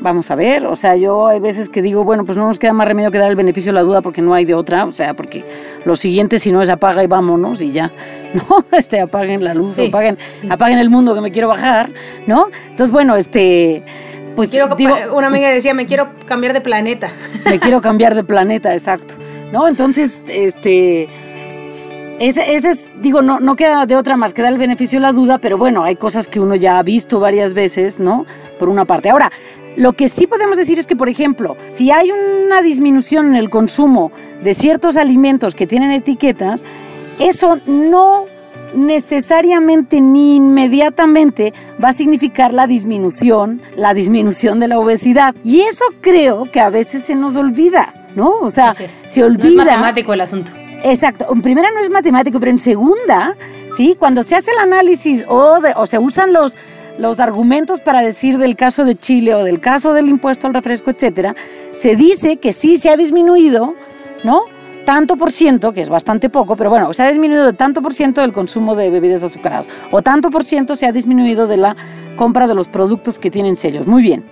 vamos 0.00 0.30
a 0.30 0.34
ver. 0.34 0.66
O 0.66 0.76
sea, 0.76 0.96
yo 0.96 1.28
hay 1.28 1.40
veces 1.40 1.68
que 1.68 1.82
digo, 1.82 2.04
bueno, 2.04 2.24
pues 2.24 2.36
no 2.38 2.46
nos 2.46 2.58
queda 2.58 2.72
más 2.72 2.86
remedio 2.86 3.10
que 3.10 3.18
dar 3.18 3.30
el 3.30 3.36
beneficio 3.36 3.72
de 3.72 3.74
la 3.74 3.82
duda 3.82 4.02
porque 4.02 4.22
no 4.22 4.34
hay 4.34 4.44
de 4.44 4.54
otra. 4.54 4.84
O 4.84 4.92
sea, 4.92 5.14
porque 5.14 5.44
lo 5.84 5.96
siguiente, 5.96 6.38
si 6.38 6.52
no 6.52 6.62
es 6.62 6.68
apaga 6.68 7.02
y 7.02 7.06
vámonos 7.06 7.62
y 7.62 7.72
ya, 7.72 7.92
¿no? 8.34 8.64
Este, 8.72 9.00
apaguen 9.00 9.42
la 9.44 9.54
luz, 9.54 9.78
apaguen, 9.78 10.18
apaguen 10.50 10.78
el 10.78 10.90
mundo 10.90 11.14
que 11.14 11.20
me 11.20 11.30
quiero 11.30 11.48
bajar, 11.48 11.90
¿no? 12.26 12.48
Entonces, 12.68 12.92
bueno, 12.92 13.16
este... 13.16 13.82
Pues 14.34 14.50
digo, 14.50 14.66
una 15.14 15.26
amiga 15.26 15.50
decía, 15.50 15.74
me 15.74 15.84
quiero 15.84 16.08
cambiar 16.24 16.54
de 16.54 16.62
planeta. 16.62 17.10
Me 17.44 17.60
quiero 17.60 17.82
cambiar 17.82 18.14
de 18.14 18.24
planeta, 18.24 18.72
exacto. 18.72 19.16
¿No? 19.52 19.68
Entonces, 19.68 20.22
este 20.26 21.06
ese, 22.28 22.54
es, 22.54 22.92
digo, 23.00 23.20
no, 23.20 23.40
no 23.40 23.56
queda 23.56 23.84
de 23.84 23.96
otra 23.96 24.16
más 24.16 24.32
que 24.32 24.42
dar 24.42 24.52
el 24.52 24.58
beneficio 24.58 25.00
de 25.00 25.02
la 25.02 25.12
duda, 25.12 25.38
pero 25.38 25.58
bueno, 25.58 25.82
hay 25.82 25.96
cosas 25.96 26.28
que 26.28 26.38
uno 26.38 26.54
ya 26.54 26.78
ha 26.78 26.82
visto 26.84 27.18
varias 27.18 27.52
veces, 27.52 27.98
¿no? 27.98 28.26
Por 28.60 28.68
una 28.68 28.84
parte. 28.84 29.10
Ahora, 29.10 29.32
lo 29.76 29.94
que 29.94 30.08
sí 30.08 30.28
podemos 30.28 30.56
decir 30.56 30.78
es 30.78 30.86
que, 30.86 30.94
por 30.94 31.08
ejemplo, 31.08 31.56
si 31.68 31.90
hay 31.90 32.12
una 32.12 32.62
disminución 32.62 33.26
en 33.26 33.34
el 33.34 33.50
consumo 33.50 34.12
de 34.40 34.54
ciertos 34.54 34.96
alimentos 34.96 35.56
que 35.56 35.66
tienen 35.66 35.90
etiquetas, 35.90 36.64
eso 37.18 37.58
no 37.66 38.26
necesariamente 38.72 40.00
ni 40.00 40.36
inmediatamente 40.36 41.52
va 41.82 41.88
a 41.88 41.92
significar 41.92 42.54
la 42.54 42.68
disminución, 42.68 43.60
la 43.74 43.94
disminución 43.94 44.60
de 44.60 44.68
la 44.68 44.78
obesidad. 44.78 45.34
Y 45.42 45.62
eso 45.62 45.84
creo 46.00 46.44
que 46.52 46.60
a 46.60 46.70
veces 46.70 47.02
se 47.02 47.16
nos 47.16 47.34
olvida, 47.34 47.92
¿no? 48.14 48.30
O 48.40 48.50
sea, 48.50 48.74
se 48.74 49.24
olvida. 49.24 49.56
No 49.56 49.62
es 49.62 49.66
matemático 49.66 50.12
el 50.12 50.20
asunto. 50.20 50.52
Exacto. 50.84 51.26
En 51.32 51.42
primera 51.42 51.68
no 51.70 51.80
es 51.80 51.90
matemático, 51.90 52.40
pero 52.40 52.50
en 52.50 52.58
segunda, 52.58 53.36
¿sí? 53.76 53.96
Cuando 53.98 54.22
se 54.22 54.34
hace 54.34 54.50
el 54.50 54.58
análisis 54.58 55.24
o, 55.28 55.58
o 55.76 55.86
se 55.86 55.98
usan 55.98 56.32
los, 56.32 56.58
los 56.98 57.20
argumentos 57.20 57.80
para 57.80 58.00
decir 58.00 58.38
del 58.38 58.56
caso 58.56 58.84
de 58.84 58.96
Chile 58.96 59.34
o 59.34 59.44
del 59.44 59.60
caso 59.60 59.92
del 59.92 60.08
impuesto 60.08 60.46
al 60.46 60.54
refresco, 60.54 60.90
etcétera, 60.90 61.34
se 61.74 61.96
dice 61.96 62.38
que 62.38 62.52
sí 62.52 62.78
se 62.78 62.90
ha 62.90 62.96
disminuido, 62.96 63.74
¿no? 64.24 64.42
Tanto 64.84 65.16
por 65.16 65.30
ciento, 65.30 65.72
que 65.72 65.80
es 65.80 65.88
bastante 65.88 66.28
poco, 66.28 66.56
pero 66.56 66.68
bueno, 66.68 66.92
se 66.92 67.04
ha 67.04 67.08
disminuido 67.08 67.46
de 67.46 67.52
tanto 67.52 67.80
por 67.82 67.94
ciento 67.94 68.20
del 68.20 68.32
consumo 68.32 68.74
de 68.74 68.90
bebidas 68.90 69.22
azucaradas, 69.22 69.68
o 69.92 70.02
tanto 70.02 70.30
por 70.30 70.42
ciento 70.42 70.74
se 70.74 70.86
ha 70.86 70.92
disminuido 70.92 71.46
de 71.46 71.56
la 71.56 71.76
compra 72.16 72.48
de 72.48 72.54
los 72.54 72.66
productos 72.66 73.20
que 73.20 73.30
tienen 73.30 73.54
sellos. 73.54 73.86
Muy 73.86 74.02
bien. 74.02 74.24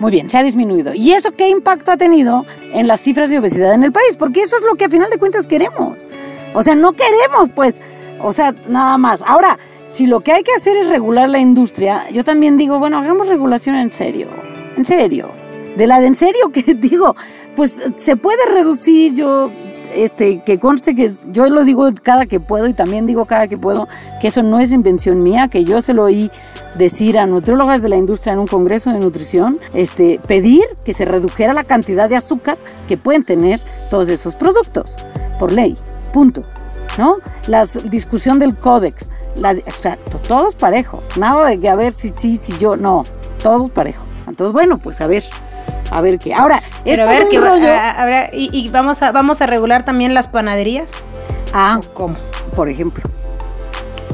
Muy 0.00 0.10
bien, 0.10 0.28
se 0.28 0.38
ha 0.38 0.42
disminuido. 0.42 0.92
¿Y 0.94 1.12
eso 1.12 1.32
qué 1.32 1.48
impacto 1.48 1.92
ha 1.92 1.96
tenido 1.96 2.44
en 2.72 2.88
las 2.88 3.00
cifras 3.00 3.30
de 3.30 3.38
obesidad 3.38 3.74
en 3.74 3.84
el 3.84 3.92
país? 3.92 4.16
Porque 4.18 4.42
eso 4.42 4.56
es 4.56 4.62
lo 4.64 4.74
que 4.74 4.86
a 4.86 4.88
final 4.88 5.08
de 5.10 5.18
cuentas 5.18 5.46
queremos. 5.46 6.08
O 6.52 6.62
sea, 6.62 6.74
no 6.74 6.92
queremos, 6.92 7.50
pues, 7.54 7.80
o 8.20 8.32
sea, 8.32 8.54
nada 8.68 8.98
más. 8.98 9.22
Ahora, 9.26 9.58
si 9.86 10.06
lo 10.06 10.20
que 10.20 10.32
hay 10.32 10.42
que 10.42 10.52
hacer 10.52 10.76
es 10.76 10.88
regular 10.88 11.28
la 11.28 11.38
industria, 11.38 12.08
yo 12.10 12.24
también 12.24 12.56
digo, 12.56 12.78
bueno, 12.78 12.98
hagamos 12.98 13.28
regulación 13.28 13.76
en 13.76 13.90
serio, 13.90 14.28
en 14.76 14.84
serio. 14.84 15.30
De 15.76 15.86
la 15.86 16.00
de 16.00 16.08
en 16.08 16.14
serio 16.14 16.50
que 16.52 16.74
digo, 16.74 17.16
pues 17.56 17.90
se 17.94 18.16
puede 18.16 18.44
reducir, 18.46 19.14
yo 19.14 19.50
este, 19.94 20.42
que 20.42 20.58
conste 20.58 20.94
que 20.94 21.10
yo 21.30 21.46
lo 21.46 21.64
digo 21.64 21.88
cada 22.02 22.26
que 22.26 22.40
puedo 22.40 22.66
y 22.66 22.74
también 22.74 23.06
digo 23.06 23.24
cada 23.24 23.48
que 23.48 23.56
puedo 23.56 23.88
que 24.20 24.28
eso 24.28 24.42
no 24.42 24.60
es 24.60 24.72
invención 24.72 25.22
mía, 25.22 25.48
que 25.48 25.64
yo 25.64 25.80
se 25.80 25.94
lo 25.94 26.04
oí 26.04 26.30
decir 26.76 27.18
a 27.18 27.26
nutriólogas 27.26 27.82
de 27.82 27.88
la 27.88 27.96
industria 27.96 28.32
en 28.32 28.40
un 28.40 28.46
congreso 28.46 28.90
de 28.92 28.98
nutrición, 28.98 29.58
este, 29.74 30.20
pedir 30.26 30.64
que 30.84 30.92
se 30.92 31.04
redujera 31.04 31.52
la 31.54 31.64
cantidad 31.64 32.08
de 32.08 32.16
azúcar 32.16 32.58
que 32.88 32.96
pueden 32.96 33.24
tener 33.24 33.60
todos 33.90 34.08
esos 34.08 34.36
productos, 34.36 34.96
por 35.38 35.52
ley, 35.52 35.76
punto. 36.12 36.42
¿No? 36.96 37.16
La 37.48 37.64
discusión 37.90 38.38
del 38.38 38.56
códex, 38.56 39.10
la, 39.40 39.50
exacto, 39.50 40.18
todos 40.18 40.54
parejo, 40.54 41.02
nada 41.16 41.48
de 41.48 41.58
que 41.58 41.68
a 41.68 41.74
ver 41.74 41.92
si 41.92 42.08
sí, 42.08 42.36
si 42.36 42.56
yo, 42.58 42.76
no, 42.76 43.04
todos 43.42 43.70
parejo. 43.70 44.04
Entonces, 44.28 44.52
bueno, 44.52 44.78
pues 44.78 45.00
a 45.00 45.08
ver, 45.08 45.24
a 45.90 46.00
ver 46.00 46.18
qué. 46.18 46.34
Ahora, 46.34 46.62
Pero 46.84 47.04
a 47.04 47.08
ver, 47.08 47.28
que, 47.28 47.38
a, 47.38 48.30
y, 48.32 48.68
vamos, 48.70 49.02
a, 49.02 49.12
vamos 49.12 49.40
a 49.40 49.46
regular 49.46 49.84
también 49.84 50.14
las 50.14 50.28
panaderías. 50.28 51.04
Ah, 51.52 51.80
¿cómo? 51.92 52.16
Por 52.54 52.68
ejemplo. 52.68 53.02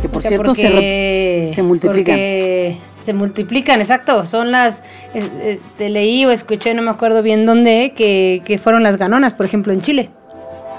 Que 0.00 0.08
por 0.08 0.22
cierto 0.22 0.54
se, 0.54 1.50
se, 1.52 1.62
multiplican. 1.62 2.16
Se 3.00 3.12
multiplican, 3.12 3.80
exacto. 3.80 4.24
Son 4.24 4.50
las. 4.50 4.82
Este, 5.14 5.88
leí 5.90 6.24
o 6.24 6.30
escuché, 6.30 6.72
no 6.74 6.82
me 6.82 6.90
acuerdo 6.90 7.22
bien 7.22 7.44
dónde, 7.44 7.92
que, 7.94 8.42
que 8.44 8.58
fueron 8.58 8.82
las 8.82 8.96
ganonas, 8.96 9.34
por 9.34 9.46
ejemplo, 9.46 9.72
en 9.72 9.82
Chile. 9.82 10.10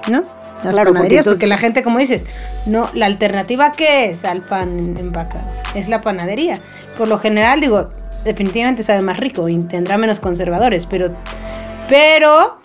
¿No? 0.10 0.24
Las 0.64 0.76
panaderías, 0.76 1.24
porque, 1.24 1.48
la 1.48 1.58
gente, 1.58 1.82
como 1.82 1.98
dices, 1.98 2.26
no, 2.68 2.90
la 2.94 3.08
alternativa 3.08 3.72
que 3.72 4.12
es 4.12 4.26
al 4.26 4.42
pan 4.42 4.96
empacado 5.00 5.48
es 5.74 5.90
la 5.90 6.02
panadería. 6.02 6.62
Por 6.98 7.08
lo 7.08 7.18
general, 7.18 7.62
digo, 7.62 7.90
definitivamente 8.24 8.84
sabe 8.84 9.02
más 9.02 9.18
rico 9.18 9.50
y 9.50 9.58
tendrá 9.60 9.98
menos 9.98 10.20
conservadores, 10.20 10.86
pero, 10.86 11.10
pero 11.88 12.58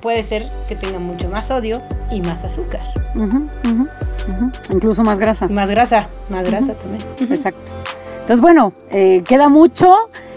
puede 0.00 0.22
ser 0.22 0.46
que 0.68 0.76
tenga 0.76 0.98
mucho 0.98 1.28
más 1.28 1.48
sodio 1.48 1.82
y 2.10 2.20
más 2.20 2.44
azúcar. 2.44 2.80
Incluso 4.72 5.02
más 5.02 5.18
grasa. 5.18 5.48
Más 5.48 5.70
grasa, 5.70 6.08
más 6.28 6.44
grasa 6.44 6.74
también. 6.74 7.02
Exacto. 7.30 7.72
Entonces, 8.14 8.40
bueno, 8.40 8.72
eh, 8.90 9.22
queda 9.26 9.48
mucho, 9.48 9.94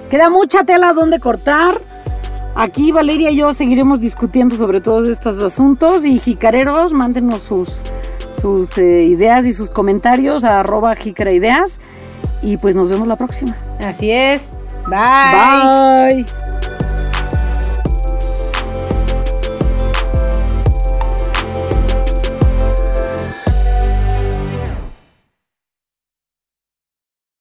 queda 0.10 0.30
mucha 0.30 0.64
tela 0.64 0.94
donde 0.94 1.20
cortar. 1.20 1.82
Aquí 2.56 2.92
Valeria 2.92 3.32
y 3.32 3.38
yo 3.38 3.54
seguiremos 3.54 4.02
discutiendo 4.02 4.58
sobre 4.58 4.82
todos 4.82 5.08
estos 5.08 5.42
asuntos 5.42 6.06
y 6.06 6.20
jicareros, 6.20 6.92
mándenos 6.92 7.44
sus, 7.44 7.84
sus 8.30 8.78
eh, 8.78 9.04
ideas 9.04 9.46
y 9.46 9.54
sus 9.54 9.70
comentarios 9.70 10.44
a 10.44 10.60
arroba 10.60 10.96
jicaraideas 10.96 11.80
y 12.42 12.58
pues 12.58 12.76
nos 12.76 12.90
vemos 12.90 13.08
la 13.08 13.16
próxima. 13.16 13.56
Así 13.80 14.12
es. 14.12 14.58
Bye. 14.88 16.24
Bye. 16.24 16.61